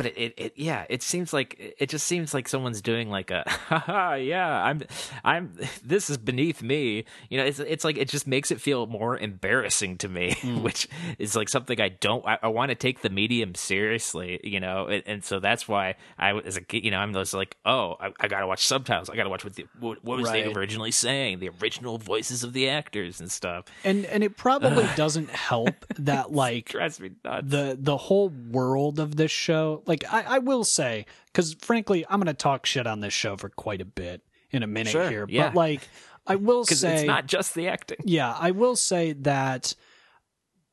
[0.00, 3.30] but it, it, it yeah it seems like it just seems like someone's doing like
[3.30, 4.80] a haha yeah i'm
[5.24, 5.52] i'm
[5.84, 7.04] this is beneath me.
[7.28, 10.62] You know it's it's like it just makes it feel more embarrassing to me mm.
[10.62, 10.88] which
[11.18, 14.86] is like something i don't i, I want to take the medium seriously you know
[14.86, 17.96] and, and so that's why i was a kid you know i'm just like oh
[18.00, 19.10] i, I gotta watch subtitles.
[19.10, 22.52] I gotta watch what the what, what was they originally saying the original voices of
[22.52, 23.66] the actors and stuff.
[23.84, 27.50] And and it probably doesn't help that like drives me nuts.
[27.50, 29.82] the the whole world of this show.
[29.90, 33.36] Like I, I will say, because frankly, I'm going to talk shit on this show
[33.36, 34.22] for quite a bit
[34.52, 35.26] in a minute Sure, here.
[35.28, 35.48] yeah.
[35.48, 35.80] But like,
[36.28, 39.74] I will say, it's not just the acting yeah, I will say that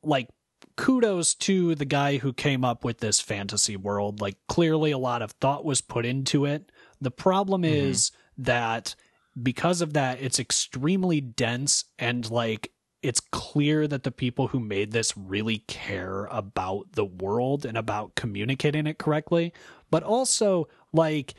[0.04, 0.28] like
[0.76, 4.20] kudos to the guy who came up with this fantasy world.
[4.20, 6.70] Like clearly a lot of thought was put into it.
[7.00, 7.74] The problem mm-hmm.
[7.74, 8.94] is that
[9.42, 12.70] because of that it's extremely dense and like
[13.02, 18.14] it's clear that the people who made this really care about the world and about
[18.14, 19.52] communicating it correctly
[19.90, 21.34] but also like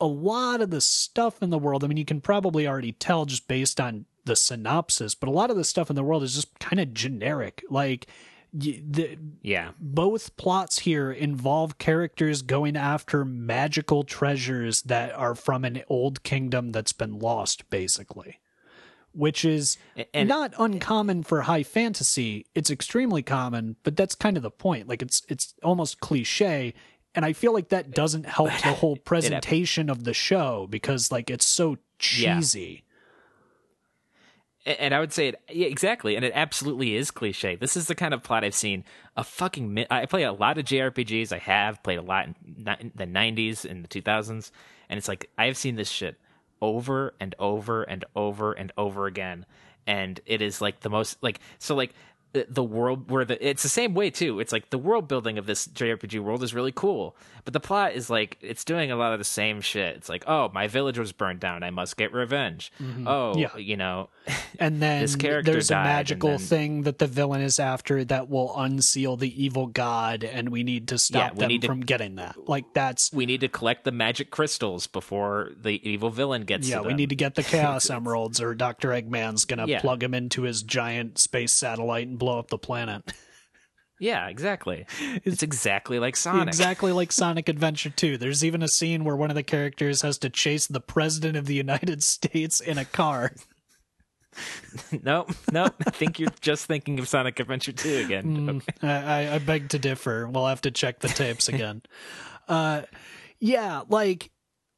[0.00, 3.26] a lot of the stuff in the world, I mean, you can probably already tell
[3.26, 6.34] just based on the synopsis, but a lot of the stuff in the world is
[6.34, 7.62] just kind of generic.
[7.68, 8.06] Like,
[8.52, 15.84] the, yeah both plots here involve characters going after magical treasures that are from an
[15.88, 18.40] old kingdom that's been lost, basically.
[19.12, 19.76] Which is
[20.14, 22.46] and- not uncommon for high fantasy.
[22.54, 24.86] It's extremely common, but that's kind of the point.
[24.88, 26.74] Like it's it's almost cliche,
[27.14, 31.28] and I feel like that doesn't help the whole presentation of the show because like
[31.28, 32.84] it's so cheesy.
[34.66, 37.56] A- And I would say it yeah, exactly, and it absolutely is cliche.
[37.56, 38.84] This is the kind of plot I've seen
[39.16, 39.72] a fucking.
[39.74, 41.32] Mi- I play a lot of JRPGs.
[41.32, 44.50] I have played a lot in the '90s and the 2000s,
[44.88, 46.16] and it's like I have seen this shit
[46.62, 49.46] over and over and over and over again,
[49.86, 51.94] and it is like the most like so like
[52.32, 54.40] the, world where the it's the same way too.
[54.40, 57.92] It's like the world building of this JRPG world is really cool, but the plot
[57.94, 59.96] is like it's doing a lot of the same shit.
[59.96, 62.72] It's like oh my village was burned down, I must get revenge.
[62.80, 63.06] Mm-hmm.
[63.08, 63.56] Oh Yeah.
[63.56, 64.08] you know.
[64.58, 68.28] And then This character there's a magical then- thing that the villain is after that
[68.28, 72.16] will unseal the evil god, and we need to stop we them to- from getting
[72.16, 72.36] that.
[72.48, 76.80] Like that's we need to collect the magic crystals before the evil villain gets yeah,
[76.82, 79.80] we need to get the Chaos Emeralds, or Doctor Eggman's gonna Yeah.
[79.80, 83.02] plug him into his giant space satellite and blow up the planet.
[84.02, 84.86] yeah exactly
[85.24, 88.16] it's exactly like sonic Exactly like Sonic Adventure 2.
[88.16, 91.44] There's even a scene where one of the characters has to chase the president of
[91.46, 93.32] the United States in a car.
[95.02, 98.04] nope nope i think you're just thinking of sonic adventure 2 Mm.
[98.04, 100.28] again I, I, I beg to differ.
[100.28, 101.82] We'll have to check the tapes again.
[102.48, 102.82] uh,
[103.40, 104.30] yeah, like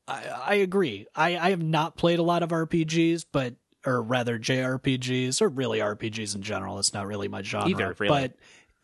[0.08, 1.06] I, I agree.
[1.14, 3.54] I, I have not played a lot of RPGs, but
[3.86, 6.78] or rather JRPGs, or really RPGs in general.
[6.78, 8.08] It's not really my genre, Either, really.
[8.28, 8.32] but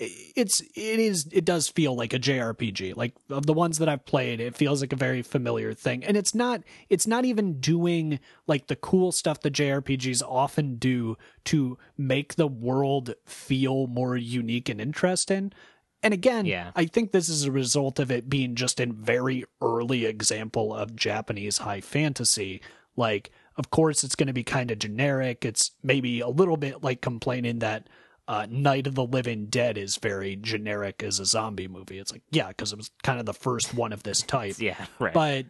[0.01, 2.97] it's it is it does feel like a JRPG.
[2.97, 6.05] Like of the ones that I've played, it feels like a very familiar thing.
[6.05, 11.17] And it's not it's not even doing like the cool stuff that JRPGs often do
[11.47, 15.53] to make the world feel more unique and interesting.
[16.01, 16.71] And again, Yeah.
[16.77, 20.95] I think this is a result of it being just a very early example of
[20.95, 22.61] Japanese high fantasy.
[22.97, 25.45] Like, of course, it's going to be kind of generic.
[25.45, 27.89] It's maybe a little bit like complaining that
[28.29, 31.99] uh, Night of the Living Dead is very generic as a zombie movie.
[31.99, 34.57] It's like, yeah, because it was kind of the first one of this type.
[34.59, 35.15] Yeah, right.
[35.15, 35.47] But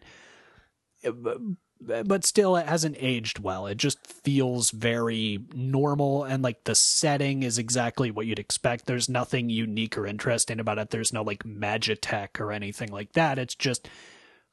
[1.81, 3.67] but still it hasn't aged well.
[3.67, 8.87] It just feels very normal and like the setting is exactly what you'd expect.
[8.87, 10.91] There's nothing unique or interesting about it.
[10.91, 13.39] There's no like magitech or anything like that.
[13.39, 13.89] It's just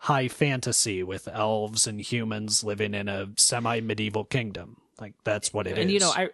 [0.05, 4.77] high fantasy with elves and humans living in a semi-medieval kingdom.
[5.01, 5.79] Like that's what it is.
[5.79, 6.29] and you know, I,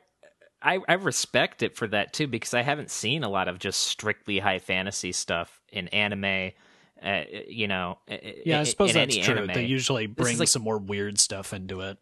[0.61, 3.80] I I respect it for that too because I haven't seen a lot of just
[3.82, 6.51] strictly high fantasy stuff in anime.
[7.01, 7.97] Uh, you know,
[8.45, 9.36] yeah, I suppose that's true.
[9.38, 9.53] anime.
[9.53, 11.97] They usually bring like- some more weird stuff into it.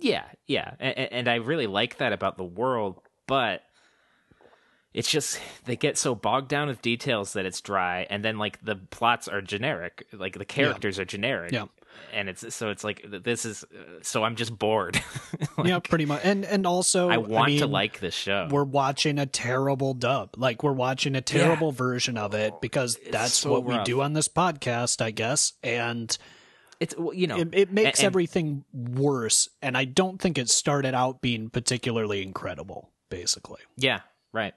[0.00, 3.62] Yeah, yeah, and, and I really like that about the world, but
[4.94, 8.62] it's just they get so bogged down with details that it's dry, and then like
[8.64, 11.66] the plots are generic, like the characters are generic, Yeah.
[12.12, 15.00] and it's so it's like this is uh, so I'm just bored.
[15.58, 16.22] Like, yeah, pretty much.
[16.24, 18.48] And and also I want to mean, like this show.
[18.50, 20.30] we're watching a terrible dub.
[20.38, 24.12] Like we're watching a terrible version of it because that's so what we do on
[24.14, 25.52] this podcast, I guess.
[25.62, 26.16] And
[26.80, 29.48] It's you know it, it makes and- everything worse.
[29.60, 32.90] And I don't think it started out being particularly incredible.
[33.10, 34.00] Basically, Yeah,
[34.32, 34.54] right.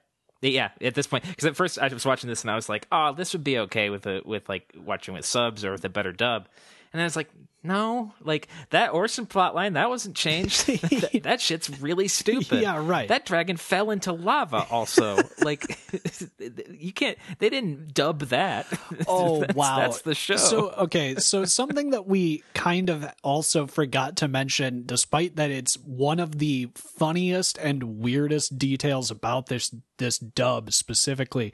[0.52, 2.86] Yeah, at this point, because at first I was watching this and I was like,
[2.92, 5.88] "Oh, this would be okay with a with like watching with subs or with a
[5.88, 6.48] better dub,"
[6.92, 7.30] and I was like,
[7.62, 10.66] "No, like that Orson plotline that wasn't changed.
[10.66, 12.60] that, that shit's really stupid.
[12.62, 13.08] Yeah, right.
[13.08, 14.66] That dragon fell into lava.
[14.70, 15.78] Also, like
[16.70, 17.18] you can't.
[17.38, 18.66] They didn't dub that.
[19.08, 20.36] Oh That's- wow, that's the show.
[20.36, 25.74] So okay, so something that we kind of also forgot to mention, despite that it's
[25.78, 31.52] one of the funniest and weirdest details about this this dub specifically.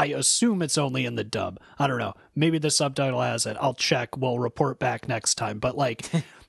[0.00, 1.60] I assume it's only in the dub.
[1.78, 2.14] I don't know.
[2.34, 3.56] Maybe the subtitle has it.
[3.60, 4.16] I'll check.
[4.16, 5.58] We'll report back next time.
[5.58, 6.06] But like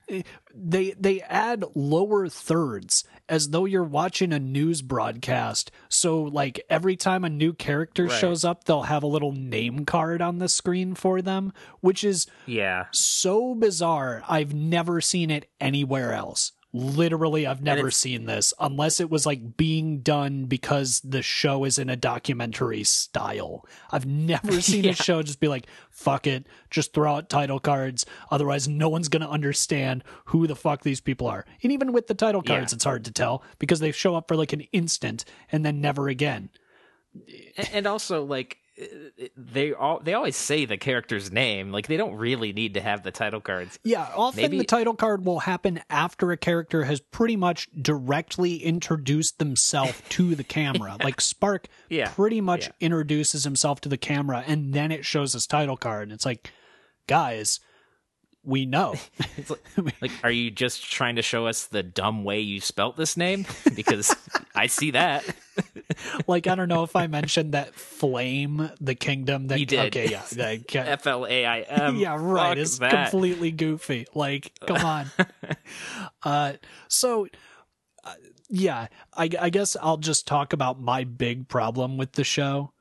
[0.54, 5.72] they they add lower thirds as though you're watching a news broadcast.
[5.90, 10.22] So like every time a new character shows up, they'll have a little name card
[10.22, 14.24] on the screen for them, which is yeah, so bizarre.
[14.28, 16.52] I've never seen it anywhere else.
[16.74, 21.78] Literally, I've never seen this unless it was like being done because the show is
[21.78, 23.66] in a documentary style.
[23.92, 28.06] I've never seen a show just be like, fuck it, just throw out title cards.
[28.32, 31.46] Otherwise, no one's going to understand who the fuck these people are.
[31.62, 32.76] And even with the title cards, Yeah.
[32.78, 36.08] it's hard to tell because they show up for like an instant and then never
[36.08, 36.50] again.
[37.74, 38.58] and, also like
[39.36, 41.72] they all they always say the character's name.
[41.72, 43.78] Like they don't really need to have the title cards.
[43.84, 48.58] Yeah, often Maybe- the title card will happen after a character has pretty much directly
[48.64, 50.98] introduced themselves to the camera.
[51.04, 52.72] Like Spark Yeah, pretty much yeah.
[52.80, 56.04] introduces himself to the camera and then it shows his title card.
[56.04, 56.52] And it's like,
[57.08, 57.60] guys,
[58.44, 58.96] we know.
[59.38, 59.64] It's like,
[60.02, 63.46] like, are you just trying to show us the dumb way you spelt this name?
[63.76, 64.16] Because
[64.54, 65.24] I see that.
[66.28, 69.96] like, I don't know if I mentioned that Flaim, the kingdom that You did.
[69.96, 70.24] Okay, yeah.
[70.76, 71.96] F L A I M.
[71.98, 72.58] yeah, right.
[72.58, 73.10] It's that.
[73.12, 74.06] completely goofy.
[74.14, 75.12] Like, come on.
[76.24, 76.54] uh,
[76.88, 77.28] so,
[78.04, 78.14] uh,
[78.50, 82.74] yeah, I, I guess I'll just talk about my big problem with the show,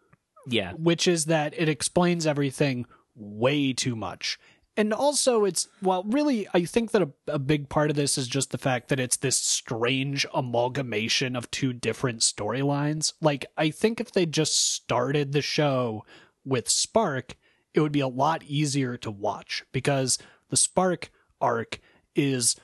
[0.46, 4.38] Yeah, which is that it explains everything way too much.
[4.80, 8.26] And also, it's, well, really, I think that a, a big part of this is
[8.26, 13.12] just the fact that it's this strange amalgamation of two different storylines.
[13.20, 16.06] Like, I think if they just started the show
[16.46, 17.36] with Spark,
[17.74, 20.16] it would be a lot easier to watch because
[20.48, 21.10] the Spark
[21.42, 21.78] arc
[22.14, 22.56] is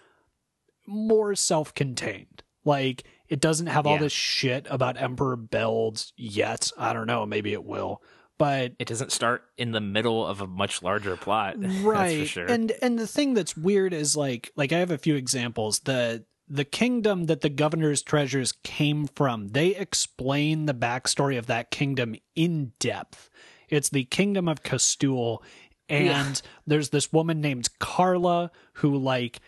[0.87, 2.43] more self contained.
[2.65, 4.01] Like, it doesn't have all Yeah.
[4.01, 6.71] this shit about Emperor Beld yet.
[6.79, 8.01] I don't know, maybe it will.
[8.39, 11.57] But it doesn't start in the middle of a much larger plot.
[11.83, 12.47] right That's for sure.
[12.47, 16.25] and and the thing that's weird is like like i have a few examples the
[16.49, 22.15] the kingdom that the governor's treasures came from they explain the backstory of that kingdom
[22.35, 23.31] in depth
[23.69, 25.43] it's the kingdom of castule
[25.89, 29.41] and there's this woman named carla who like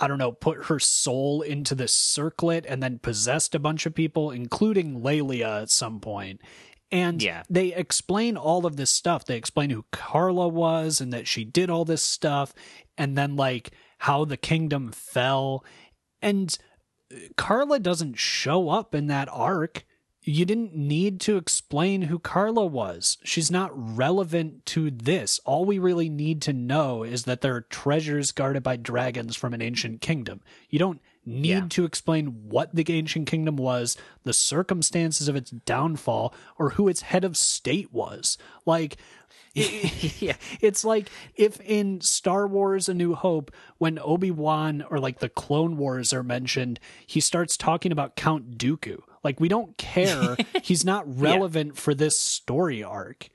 [0.00, 3.94] I don't know, put her soul into this circlet and then possessed a bunch of
[3.94, 6.40] people, including Lelia at some point.
[6.92, 7.42] And Yeah.
[7.48, 9.24] they explain all of this stuff.
[9.24, 12.52] They explain who Carla was and that she did all this stuff,
[12.98, 15.64] and then like how the kingdom fell.
[16.20, 16.56] And
[17.10, 19.84] uh, Carla doesn't show up in that arc.
[20.24, 23.18] You didn't need to explain who Carla was.
[23.24, 25.40] She's not relevant to this.
[25.44, 29.52] All we really need to know is that there are treasures guarded by dragons from
[29.52, 30.40] an ancient kingdom.
[30.70, 31.66] You don't need Yeah.
[31.70, 37.02] to explain what the ancient kingdom was, the circumstances of its downfall, or who its
[37.02, 38.38] head of state was.
[38.66, 38.96] Like,
[39.54, 40.36] yeah.
[40.60, 45.28] it's like if in Star Wars A New Hope, when Obi Wan or like the
[45.28, 49.00] Clone Wars are mentioned, he starts talking about Count Dooku.
[49.22, 50.36] Like, we don't care.
[50.62, 53.28] He's not relevant for this story arc.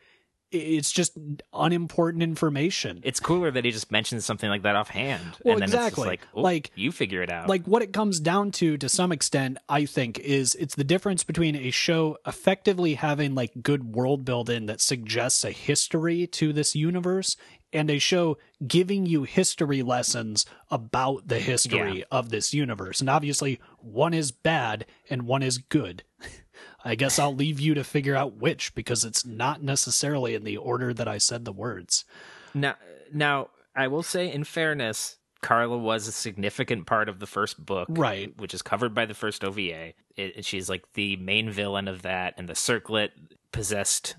[0.52, 1.18] It's just
[1.54, 3.02] unimportant information.
[3.04, 5.22] It's cooler that he just mentions something like that offhand.
[5.44, 5.88] Well, and then exactly.
[5.88, 7.50] It's just like, Like- you figure it out.
[7.50, 11.24] like what it comes down to to some extent i think is it's the difference
[11.24, 16.76] between a show effectively having like good world building that suggests a history to this
[16.76, 17.36] universe
[17.74, 22.04] and a show giving you history lessons about the history Yeah.
[22.12, 26.04] of this universe and obviously one is bad and one is good
[26.88, 30.58] i guess i'll leave you to figure out which because it's not necessarily in the
[30.58, 32.06] order that i said the words
[32.54, 32.76] Now,
[33.14, 37.88] now I will say, in fairness, Carla was a significant part of the first book,
[37.92, 38.36] Right.
[38.40, 39.94] Which is covered by the first OVA.
[40.16, 43.12] It, she's like the main villain of that, and the Circlet
[43.52, 44.16] possessed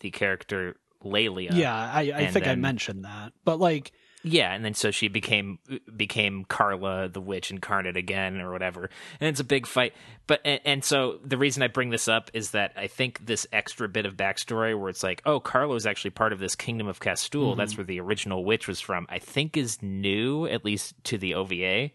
[0.00, 1.50] the character Lelia.
[1.54, 3.92] yeah i, I think i mentioned that but like
[4.26, 5.60] yeah, and then so she became
[5.96, 9.94] became Carla the witch incarnate again or whatever, and it's a big fight.
[10.26, 13.46] But and, and so the reason I bring this up is that I think this
[13.52, 16.88] extra bit of backstory where it's like, oh, Carla is actually part of this kingdom
[16.88, 17.56] of Castul.
[17.56, 19.06] That's where the original witch was from.
[19.08, 21.90] I think is new at least to the OVA.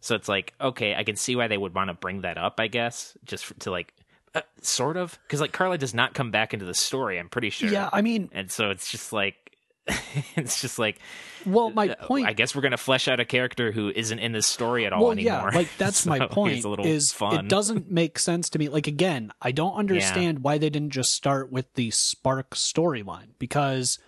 [0.00, 2.58] So it's like, okay, I can see why they would want to bring that up.
[2.58, 3.92] I guess just for, to like.
[4.34, 7.48] Uh, sort of because like carla does not come back into the story i'm pretty
[7.48, 9.45] sure yeah i mean and so it's just like
[10.36, 10.98] it's just like
[11.44, 14.32] well my uh, point I guess we're gonna flesh out a character who isn't in
[14.32, 15.50] this story at all well, anymore.
[15.52, 16.64] yeah, like that's So my it's point.
[16.64, 17.44] a little is fun.
[17.44, 18.68] it doesn't make sense to me?
[18.68, 23.98] Like again, I don't understand why they didn't just start with the Spark storyline because.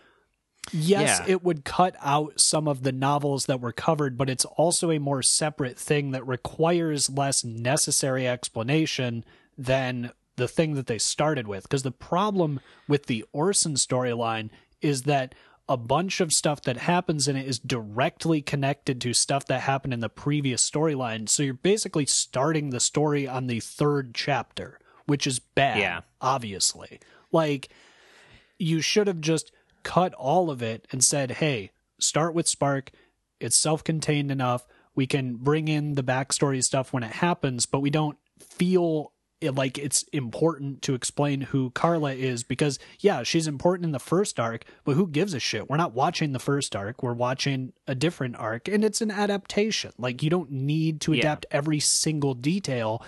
[0.71, 1.33] Yes, Yeah.
[1.33, 4.99] it would cut out some of the novels that were covered, but it's also a
[4.99, 9.25] more separate thing that requires less necessary explanation
[9.57, 11.63] than the thing that they started with.
[11.63, 14.51] Because the problem with the Orson storyline
[14.83, 15.35] is that
[15.69, 19.93] a bunch of stuff that happens in it is directly connected to stuff that happened
[19.93, 21.29] in the previous storyline.
[21.29, 26.01] So you're basically starting the story on the third chapter, which is bad, Yeah.
[26.21, 27.01] obviously.
[27.33, 27.69] Like,
[28.59, 29.53] you should have just
[29.83, 32.91] cut all of it and said, hey, start with Spark.
[33.39, 34.67] It's self contained enough.
[34.95, 39.55] We can bring in the backstory stuff when it happens, but we don't feel it
[39.55, 44.41] like it's important to explain who Carla is because, yeah, she's important in the first
[44.41, 45.71] arc, but who gives a shit?
[45.71, 47.03] We're not watching the first arc.
[47.03, 49.93] We're watching a different arc, and it's an adaptation.
[49.97, 51.21] Like, you don't need to Yeah.
[51.21, 53.01] adapt every single detail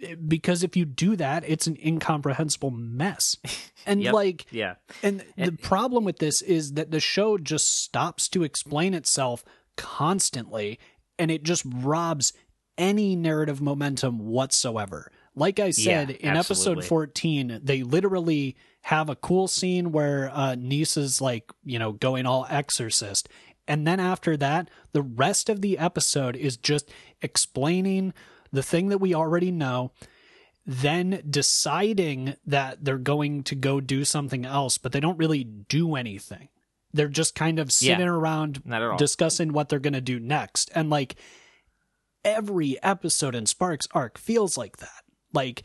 [0.00, 3.36] eh, because if you do that, it's an incomprehensible mess.
[3.86, 4.14] And Yep.
[4.14, 8.94] like, yeah, and the problem with this is that the show just stops to explain
[8.94, 9.44] itself
[9.76, 10.78] constantly
[11.18, 12.32] and it just robs
[12.78, 15.12] any narrative momentum whatsoever.
[15.34, 20.54] Like I said, Yeah, in episode 14, they literally have a cool scene where uh,
[20.54, 23.28] Niece is like, you know, going all exorcist.
[23.66, 26.90] And then after that, the rest of the episode is just
[27.22, 28.12] explaining
[28.52, 29.92] the thing that we already know
[30.66, 35.94] then deciding that they're going to go do something else, but they don't really do
[35.94, 36.48] anything.
[36.92, 38.96] They're just kind of sitting Yeah, around not at all.
[38.96, 40.70] discussing what they're going to do next.
[40.74, 41.16] And like
[42.24, 45.03] every episode in Sparks arc feels like that.
[45.34, 45.64] Like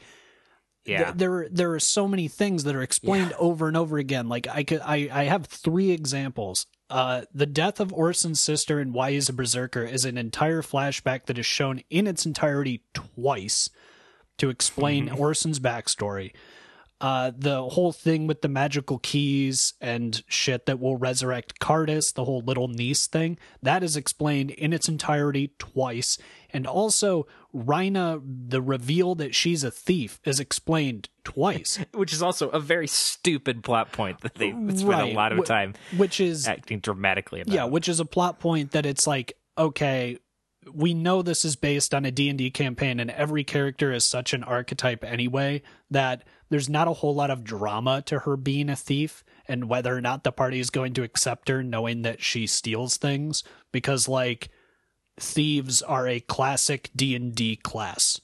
[0.86, 1.06] yeah.
[1.06, 4.28] th- there there are so many things that are explained over and over again.
[4.28, 6.66] Like I could I I have three examples.
[6.90, 11.28] Uh, the death of Orson's sister and why he's a berserker is an entire flashback
[11.28, 13.70] that is shown in its entirety twice
[14.40, 16.32] to explain Orson's backstory.
[17.02, 22.26] Uh, the whole thing with the magical keys and shit that will resurrect Kardis, the
[22.26, 26.18] whole little niece thing, that is explained in its entirety twice.
[26.52, 31.80] And also, Rhina, the reveal that she's a thief is explained twice.
[31.94, 35.40] which is also a very stupid plot point that they spend Right, a lot of
[35.40, 37.54] wh- time Which is acting dramatically about.
[37.54, 40.18] yeah which is a plot point that it's like okay
[40.72, 44.44] we know this is based on a d&d campaign and every character is such an
[44.44, 49.24] archetype anyway that there's not a whole lot of drama to her being a thief
[49.48, 52.98] and whether or not the party is going to accept her knowing that she steals
[52.98, 54.50] things because like
[55.20, 58.20] thieves are a classic d&d class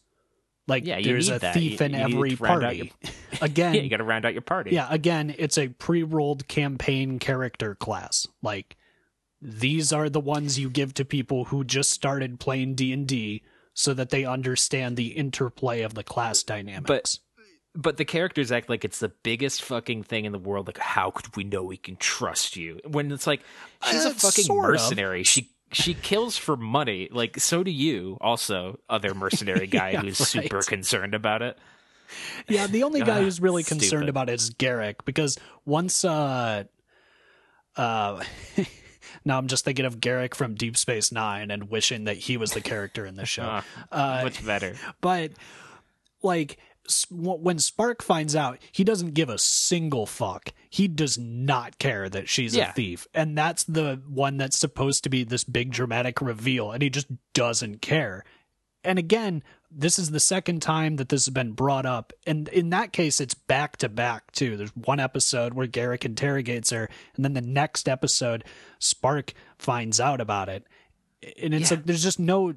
[0.67, 1.53] like Yeah, there's a that.
[1.53, 2.93] thief You- in you every to round out party
[3.41, 4.71] again yeah, you got to round out your party.
[4.71, 8.25] yeah, again, it's a pre-rolled campaign character class.
[8.41, 8.75] Like
[9.41, 13.43] these are the ones you give to people who just started playing D&D
[13.73, 16.87] so that they understand the interplay of the class dynamics.
[16.87, 17.19] but
[17.77, 20.65] but the characters act like it's the biggest fucking thing in the world.
[20.65, 22.79] Like, how could we know we can trust you?
[22.87, 23.41] When it's like
[23.85, 24.81] she's Uh, a fucking sort of.
[24.81, 25.23] mercenary.
[25.23, 27.09] She she kills for money.
[27.11, 28.17] Like, so do you.
[28.21, 31.57] Also, other mercenary guy Yeah, who's super concerned about it.
[32.47, 34.09] Yeah, the only guy Ah, who's really concerned stupid.
[34.09, 36.63] about it is Garrick because once uh
[37.75, 38.23] uh
[39.25, 42.51] now I'm just thinking of Garrick from Deep Space 9 and wishing that he was
[42.51, 43.43] the character in the show.
[43.43, 44.75] Ah, Uh, much better.
[45.01, 45.31] but
[46.21, 46.57] like
[47.09, 50.49] when Spark finds out, he doesn't give a single fuck.
[50.69, 52.69] He does not care that she's Yeah.
[52.69, 53.07] a thief.
[53.13, 57.07] And that's the one that's supposed to be this big dramatic reveal and he just
[57.33, 58.23] doesn't care.
[58.83, 62.13] And again, this is the second time that this has been brought up.
[62.27, 64.55] And in that case, it's back to back, too.
[64.57, 68.43] There's one episode where Garrick interrogates her, and then the next episode,
[68.79, 70.65] Spark finds out about it.
[71.41, 71.77] And it's Yeah.
[71.77, 72.53] like there's just no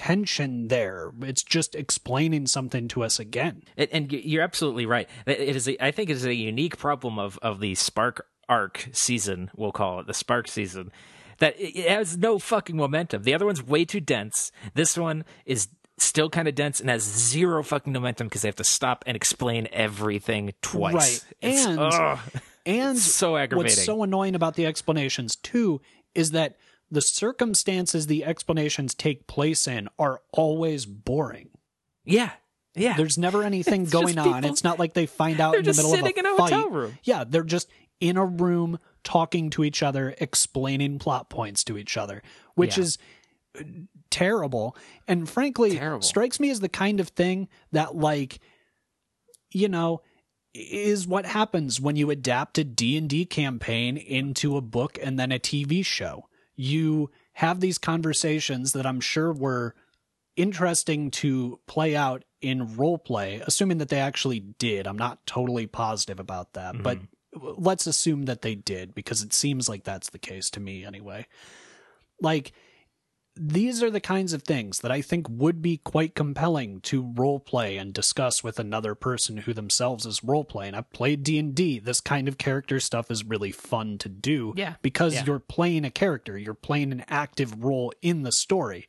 [0.00, 1.12] tension there.
[1.20, 3.62] It's just explaining something to us again.
[3.76, 5.06] And, you're absolutely right.
[5.26, 5.68] It is.
[5.68, 9.50] A, I think it is a unique problem of of the Spark arc season.
[9.54, 10.90] We'll call it the Spark season.
[11.38, 13.24] That it it has no fucking momentum.
[13.24, 14.52] The other one's way too dense.
[14.72, 18.56] This one is still kind of dense and has zero fucking momentum because they have
[18.56, 20.94] to stop and explain everything twice.
[20.94, 21.24] Right.
[21.42, 22.18] It's- And- ugh.
[22.64, 23.70] And so aggravating.
[23.76, 25.80] What's so annoying about the explanations too
[26.14, 26.56] is that
[26.90, 31.50] the circumstances the explanations take place in are always boring.
[32.04, 32.30] yeah,
[32.74, 32.96] yeah.
[32.96, 34.44] There's never anything going on.
[34.44, 36.52] It's not like they find out in the middle of a sitting in a fight.
[36.52, 36.98] hotel room.
[37.04, 37.68] Yeah, they're just
[38.00, 42.22] in a room talking to each other, explaining plot points to each other,
[42.54, 42.84] which Yeah.
[42.84, 42.98] is
[43.58, 43.62] uh,
[44.10, 44.76] terrible
[45.08, 46.02] and frankly Terrible.
[46.02, 48.38] strikes me as the kind of thing that like
[49.52, 50.02] you know
[50.54, 55.38] is what happens when you adapt a D&D campaign into a book and then a
[55.38, 56.26] TV show.
[56.60, 59.74] You have these conversations that I'm sure were
[60.36, 64.86] interesting to play out in role play, assuming that they actually did.
[64.86, 67.62] I'm not totally positive about that, but mm-hmm.
[67.62, 71.26] let's assume that they did because it seems like that's the case to me anyway.
[72.20, 72.52] Like
[73.42, 77.40] these are the kinds of things that I think would be quite compelling to role
[77.40, 80.74] play and discuss with another person who themselves is role playing.
[80.74, 81.78] I've played D&D.
[81.78, 84.74] This kind of character stuff is really fun to do Yeah.
[84.82, 85.24] because Yeah.
[85.24, 88.86] you're playing a character, you're playing an active role in the story.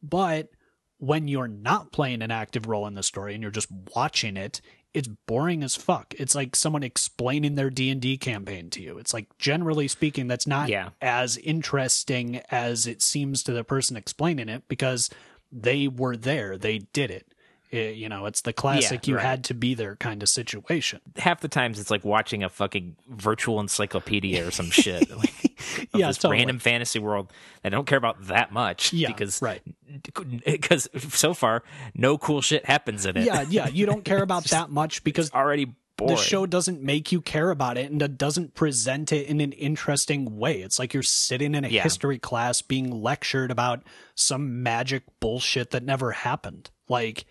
[0.00, 0.50] But
[0.98, 4.60] when you're not playing an active role in the story and you're just watching it,
[4.94, 6.14] it's boring as fuck.
[6.16, 8.96] It's like someone explaining their D&D campaign to you.
[8.98, 10.90] It's like generally speaking that's not Yeah.
[11.02, 15.10] as interesting as it seems to the person explaining it because
[15.50, 17.26] they were there, they did it.
[17.74, 19.24] It- you know, it's the classic you right.
[19.24, 21.00] had to be there kind of situation.
[21.16, 25.10] half the times it's like watching a fucking virtual encyclopedia or some shit.
[25.14, 25.32] Like,
[25.94, 26.38] Yeah, this totally.
[26.38, 28.92] random fantasy world that I don't care about that much.
[28.92, 29.62] Yeah, because right.
[30.44, 31.62] Because so far,
[31.94, 33.24] no cool shit happens in it.
[33.26, 36.16] Yeah, yeah, you don't care about that much because already boring.
[36.16, 39.52] the show doesn't make you care about it and it doesn't present it in an
[39.52, 40.60] interesting way.
[40.60, 41.82] It's like you're sitting in a Yeah.
[41.82, 43.82] history class being lectured about
[44.14, 46.70] some magic bullshit that never happened.
[46.88, 47.24] Like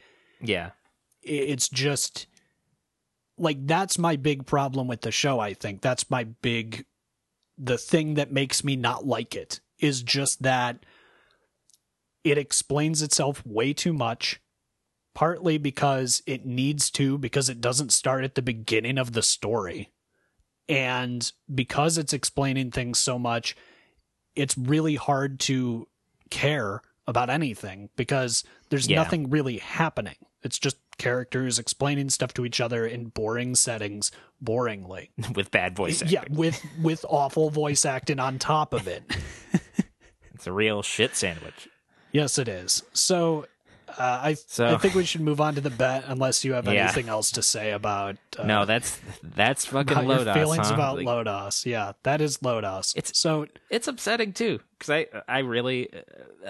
[0.44, 0.72] yeah,
[1.22, 2.28] it's just
[3.38, 5.82] like that's my big problem with the show, I think.
[5.82, 6.86] That's my big
[7.58, 10.86] the thing that makes me not like it is just that
[12.24, 14.40] it explains itself way too much
[15.14, 19.92] partly because it needs to because it doesn't start at the beginning of the story
[20.68, 23.56] and because it's explaining things so much
[24.36, 25.88] it's really hard to
[26.32, 28.96] care about anything because there's Yeah.
[28.96, 34.12] nothing really happening it's just characters explaining stuff to each other in boring settings
[34.44, 36.14] boringly with bad voice acting.
[36.14, 39.04] yeah with with awful voice acting on top of it
[40.34, 41.68] it's a real shit sandwich.
[42.12, 43.46] yes it is so
[43.98, 46.66] uh, I, So- I think we should move on to the bet unless you have
[46.66, 46.84] Yeah.
[46.86, 50.74] anything else to say about uh, no, that's that's fucking about your feelings huh?
[50.76, 51.66] about Like, Lodoss.
[51.66, 52.96] Yeah, that is Lodoss.
[52.98, 55.90] It's- so It's upsetting too because I I really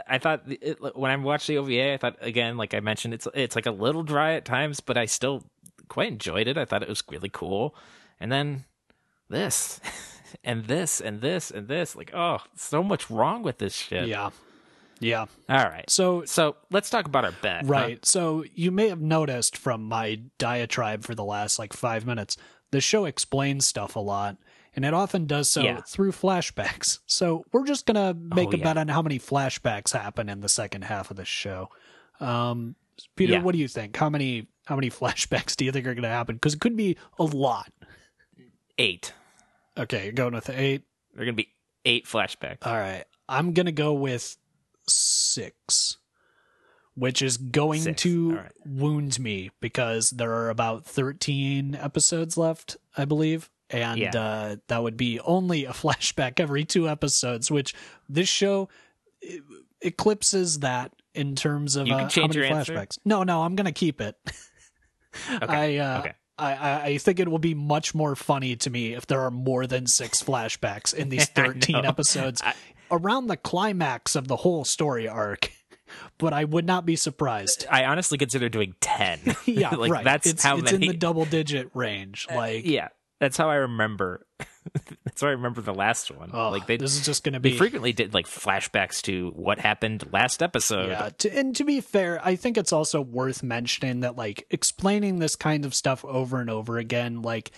[0.07, 3.27] I thought it, when I watched the OVA I thought again like I mentioned it's
[3.33, 5.43] it's like a little dry at times but I still
[5.87, 7.75] quite enjoyed it I thought it was really cool
[8.19, 8.65] and then
[9.29, 9.79] this
[10.43, 14.29] and this and this and this like oh so much wrong with this shit yeah,
[15.03, 15.25] yeah.
[15.49, 17.67] all right So so let's talk about our bet huh?
[17.71, 18.05] right.
[18.05, 22.37] So you may have noticed from my diatribe for the last like five minutes,
[22.71, 24.37] the show explains stuff a lot,
[24.75, 25.81] and it often does so Yeah.
[25.81, 26.99] through flashbacks.
[27.05, 28.63] So we're just gonna make Oh, a yeah.
[28.63, 31.69] bet on how many flashbacks happen in the second half of the show.
[32.19, 32.75] Um,
[33.15, 33.41] Peter, Yeah.
[33.41, 33.95] what do you think?
[33.95, 36.35] How many how many flashbacks do you think are gonna happen?
[36.35, 37.71] Because it could be a lot.
[38.77, 39.13] eight
[39.77, 40.83] Okay, going with eight.
[41.13, 41.49] they're gonna be
[41.85, 43.03] eight flashbacks All right.
[43.29, 44.37] I'm going to go with
[44.87, 45.97] six.
[46.95, 48.03] which is going Six.
[48.03, 48.51] to right.
[48.67, 53.49] wound me because there are about 13 episodes left, I believe.
[53.71, 54.11] And Yeah.
[54.15, 57.73] uh, that would be only a flashback every two episodes, which
[58.07, 58.69] this show
[59.81, 62.73] eclipses that in terms of You uh, can how change many your answer.
[62.75, 62.99] flashbacks.
[63.05, 64.15] No, no, I'm going to keep it.
[65.43, 65.77] Okay.
[65.77, 66.13] I, uh, okay.
[66.39, 69.29] I, I, I think it will be much more funny to me if there are
[69.29, 72.55] more than six flashbacks in these 13 episodes I-
[72.93, 75.51] around the climax of the whole story arc.
[76.17, 77.67] But I would not be surprised.
[77.69, 79.19] I honestly consider doing ten.
[79.45, 80.03] Yeah, like right.
[80.03, 80.87] that's it's, how it's many.
[80.87, 82.25] in the double digit range.
[82.31, 82.87] Uh, like, yeah,
[83.19, 84.25] that's how I remember.
[85.03, 86.31] that's how I remember the last one.
[86.33, 87.57] oh, like they this is just going to they be.
[87.57, 90.89] frequently did like flashbacks to what happened last episode.
[90.89, 95.19] Yeah, to, and to be fair, I think it's also worth mentioning that like explaining
[95.19, 97.51] this kind of stuff over and over again, like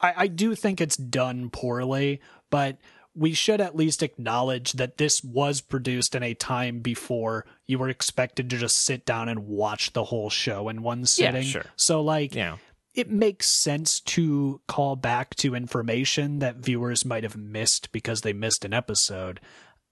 [0.00, 2.78] I, I do think it's done poorly, but
[3.14, 7.88] we should at least acknowledge that this was produced in a time before you were
[7.88, 11.42] expected to just sit down and watch the whole show in one sitting.
[11.42, 11.64] Yeah, sure.
[11.76, 12.58] So like know,
[12.94, 18.32] it makes sense to call back to information that viewers might have missed because they
[18.32, 19.40] missed an episode.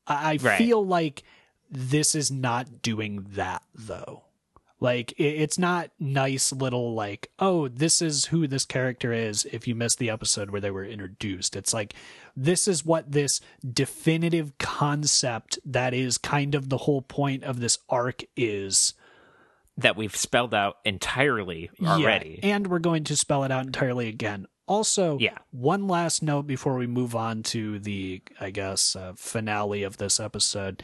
[0.07, 0.59] I, I Right.
[0.59, 1.23] feel like
[1.71, 4.23] this is not doing that though.
[4.81, 9.67] Like it, it's not nice little like, oh, this is who this character is if
[9.67, 11.57] you missed the episode where they were introduced.
[11.57, 11.95] It's like
[12.37, 17.79] this is what this definitive concept that is kind of the whole point of this
[17.89, 18.95] arc is.
[19.77, 22.41] that we've spelled out entirely already.
[22.43, 24.47] Yeah, and we're going to spell it out entirely again.
[24.67, 25.39] Also, Yeah.
[25.53, 30.19] one last note before we move on to the, I guess, uh, finale of this
[30.21, 30.83] episode.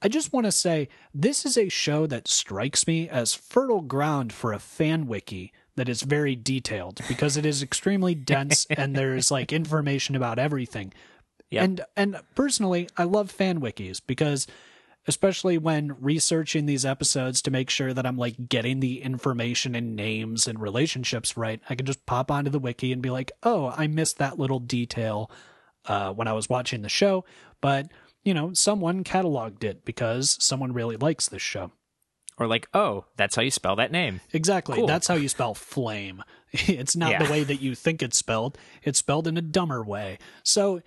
[0.00, 4.32] I just want to say this is a show that strikes me as fertile ground
[4.32, 9.30] for a fan wiki that is very detailed because it is extremely dense and there's
[9.30, 10.92] like information about everything.
[11.50, 11.64] Yep.
[11.64, 14.46] And and personally, I love fan wikis because
[15.06, 19.96] especially when researching these episodes to make sure that I'm like getting the information and
[19.96, 23.72] names and relationships right, I can just pop onto the wiki and be like, "Oh,
[23.76, 25.30] I missed that little detail
[25.86, 27.24] uh, when I was watching the show,"
[27.62, 27.90] but
[28.28, 31.72] you know, someone cataloged it because someone really likes this show.
[32.40, 34.20] or like, oh, that's how you spell that name.
[34.32, 34.76] Exactly.
[34.76, 34.86] Cool.
[34.86, 36.22] That's how you spell Flaim.
[36.52, 37.24] It's not Yeah.
[37.24, 38.56] the way that you think it's spelled.
[38.82, 40.18] It's spelled in a dumber way.
[40.44, 40.80] So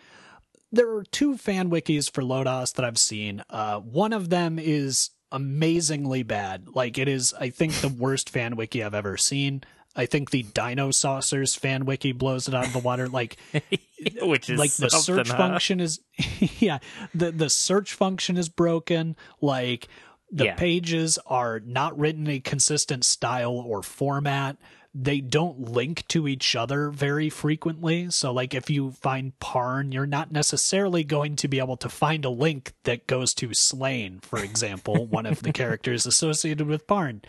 [0.71, 3.43] there are two fan wikis for Lodoss that I've seen.
[3.49, 6.69] Uh, one of them is amazingly bad.
[6.73, 9.63] Like it is, I think, the worst fan wiki I've ever seen.
[9.95, 13.07] I think the Dinosaucers fan wiki blows it out of the water.
[13.07, 13.37] Like
[14.21, 15.37] Which is like the search huh?
[15.37, 15.99] function is
[16.59, 16.79] yeah
[17.13, 19.87] the the search function is broken like
[20.31, 20.55] the Yeah.
[20.55, 24.57] pages are not written in a consistent style or format
[24.93, 30.05] they don't link to each other very frequently so like if you find parn you're
[30.07, 34.39] not necessarily going to be able to find a link that goes to Slayn for
[34.43, 37.21] example one of the characters associated with parn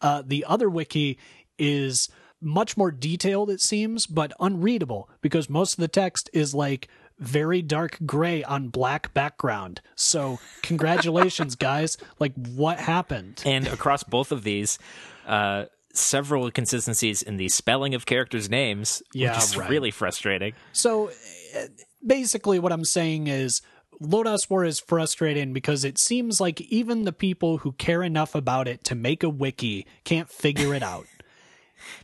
[0.00, 1.18] uh, the other wiki
[1.58, 2.08] is
[2.40, 6.88] much more detailed, it seems, but unreadable because most of the text is like
[7.18, 9.80] very dark gray on black background.
[9.94, 11.96] So, congratulations, guys.
[12.18, 13.42] Like, what happened?
[13.46, 14.78] And across both of these,
[15.26, 19.70] uh, several inconsistencies in the spelling of characters' names, Yeah, which is right.
[19.70, 20.52] really frustrating.
[20.74, 21.66] So, uh,
[22.06, 23.62] basically, what I'm saying is.
[23.98, 28.68] Lodoss War is frustrating because it seems like even the people who care enough about
[28.68, 31.06] it to make a wiki can't figure it out.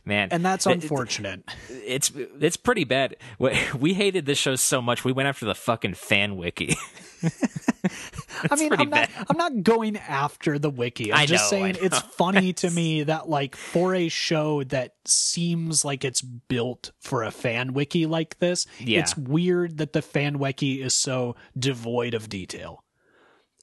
[0.05, 1.43] Man, And that's th- unfortunate.
[1.69, 3.15] it's it's pretty bad.
[3.39, 6.75] We, hated this show so much we went after the fucking fan wiki.
[8.51, 9.09] I mean, I'm not.
[9.29, 11.11] I'm not going after the wiki.
[11.13, 14.95] I'm I just know, saying it's funny to me that like for a show that
[15.05, 18.99] seems like it's built for a fan wiki like this, Yeah.
[18.99, 22.83] it's weird that the fan wiki is so devoid of detail.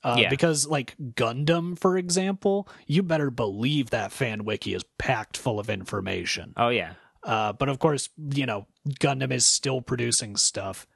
[0.02, 0.28] Uh, Yeah.
[0.30, 5.68] Because like Gundam, for example, you better believe that fan wiki is packed full of
[5.68, 6.52] information.
[6.56, 8.66] oh yeah, Uh, but of course, you know,
[9.00, 10.86] Gundam is still producing stuff.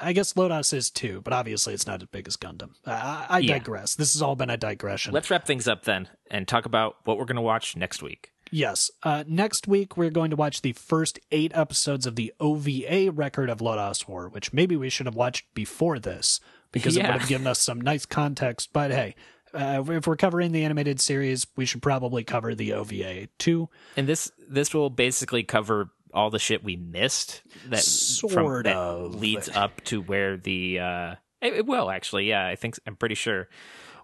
[0.00, 2.70] I guess Lodoss is too, but obviously it's not as big as Gundam.
[2.86, 3.54] I, I Yeah.
[3.58, 3.94] digress.
[3.96, 5.12] This has all been a digression.
[5.12, 8.30] let's wrap things up then and talk about what we're gonna watch next week.
[8.52, 8.90] yes.
[9.02, 13.48] Uh, next week, we're going to watch the first eight episodes of the OVA record
[13.48, 16.40] of Lodoss War, which maybe we should have watched before this
[16.72, 18.70] because it would have given us some nice context.
[18.72, 19.14] But hey,
[19.52, 23.68] uh, if we're covering the animated series, we should probably cover the OVA too.
[23.96, 29.14] And this this will basically cover all the shit we missed that Sort that of.
[29.20, 33.14] leads up to where the uh it, it will actually yeah I think I'm pretty
[33.14, 33.48] sure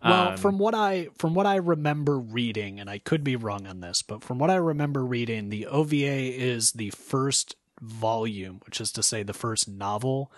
[0.04, 3.66] Well, Um, from what I from what I remember reading, and I could be wrong
[3.66, 5.94] on this, but from what I remember reading, the OVA
[6.38, 10.30] is the first volume, which is to say the first novel,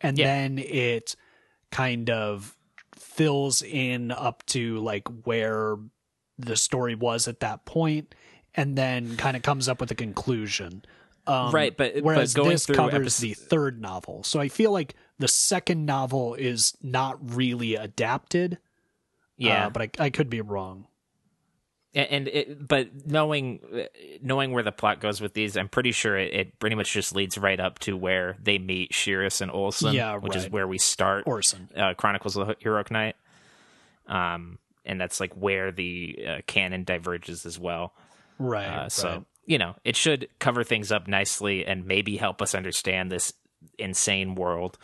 [0.00, 0.26] and Yeah.
[0.26, 1.16] then it
[1.70, 2.56] kind of
[2.96, 5.76] fills in up to like where
[6.38, 8.14] the story was at that point
[8.54, 10.82] and then kind of comes up with a conclusion.
[11.26, 14.48] Um, Right, but- whereas but going this through covers epis- the third novel, so I
[14.48, 18.58] feel like the second novel is not really adapted.
[19.36, 20.86] Yeah, uh, but I, I could be wrong.
[21.94, 23.60] And it, but knowing
[24.22, 27.14] knowing where the plot goes with these, I'm pretty sure it, it pretty much just
[27.14, 30.76] leads right up to where they meet Shiris and Orson, Yeah, which is where we
[30.78, 31.24] start.
[31.26, 31.68] Orson.
[31.74, 33.16] uh, Chronicles of the Heroic Knight.
[34.06, 37.94] Um, and that's like where the uh, canon diverges as well.
[38.38, 38.66] Right.
[38.66, 39.24] Uh, so right.
[39.46, 43.32] you know, it should cover things up nicely and maybe help us understand this
[43.78, 44.78] insane world.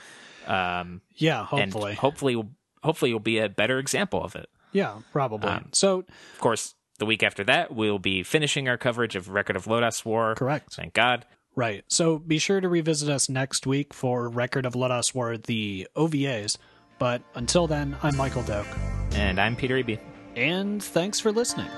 [0.47, 1.95] Um, yeah, and hopefully.
[1.95, 2.45] hopefully,
[2.83, 4.49] hopefully, you'll be a better example of it.
[4.73, 5.49] yeah, probably.
[5.49, 5.99] um, so
[6.35, 10.05] Of course, the week after that, we'll be finishing our coverage of Record of Lodoss
[10.05, 10.35] War.
[10.35, 10.75] correct.
[10.75, 11.27] Thank God.
[11.57, 11.85] Right.
[11.89, 16.57] So be sure to revisit us next week for Record of Us War, the OVAs.
[16.99, 18.67] But until then, I'm Michael Doak.
[19.13, 20.01] And I'm Peter Eby.
[20.37, 21.69] And thanks for listening.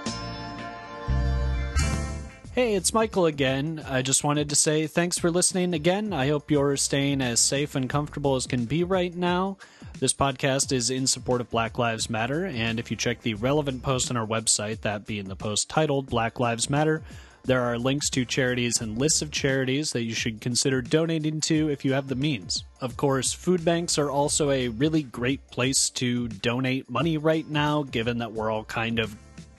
[2.56, 3.84] Hey, it's Michael again.
[3.86, 6.14] I just wanted to say thanks for listening again.
[6.14, 9.58] I hope you're staying as safe and comfortable as can be right now.
[10.00, 13.82] This podcast is in support of Black Lives Matter, and if you check the relevant
[13.82, 17.02] post on our website, that being the post titled Black Lives Matter,
[17.44, 21.68] there are links to charities and lists of charities that you should consider donating to
[21.68, 22.64] if you have the means.
[22.80, 27.82] Of course, food banks are also a really great place to donate money right now,
[27.82, 29.14] given that we're all kind of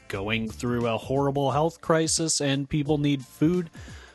[0.07, 3.69] going through a horrible health crisis and people need food.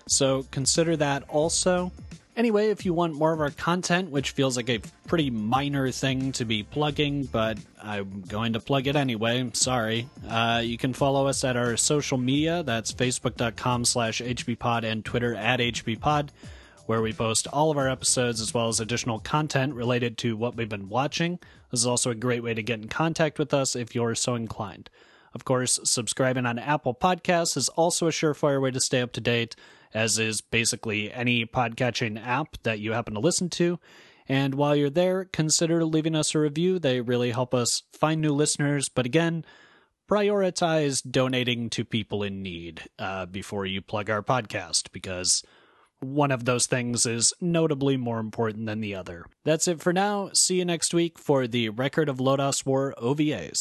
[0.07, 1.93] So consider that also.
[2.35, 6.33] Anyway, if you want more of our content, which feels like a pretty minor thing
[6.33, 10.09] to be plugging, but I'm going to plug it anyway, sorry.
[10.27, 12.63] Uh, you can follow us at our social media.
[12.63, 16.31] That's facebook.com slash hbpod and Twitter at hbpod,
[16.87, 20.57] where we post all of our episodes as well as additional content related to what
[20.57, 21.39] we've been watching.
[21.71, 24.37] This is also a great way to get in contact with us if you're so
[24.37, 24.89] inclined.
[25.35, 29.21] Of course, subscribing on Apple Podcasts is also a surefire way to stay up to
[29.21, 29.57] date,
[29.95, 33.79] as is basically any podcatching app that you happen to listen to.
[34.29, 36.79] And while you're there, consider leaving us a review.
[36.79, 38.89] They really help us find new listeners.
[38.89, 39.45] But again,
[40.11, 45.43] prioritize donating to people in need uh, before you plug our podcast, because
[46.01, 49.25] one of those things is notably more important than the other.
[49.45, 50.31] That's it for now.
[50.35, 53.61] See you next week for the Record of Lodoss War OVAs.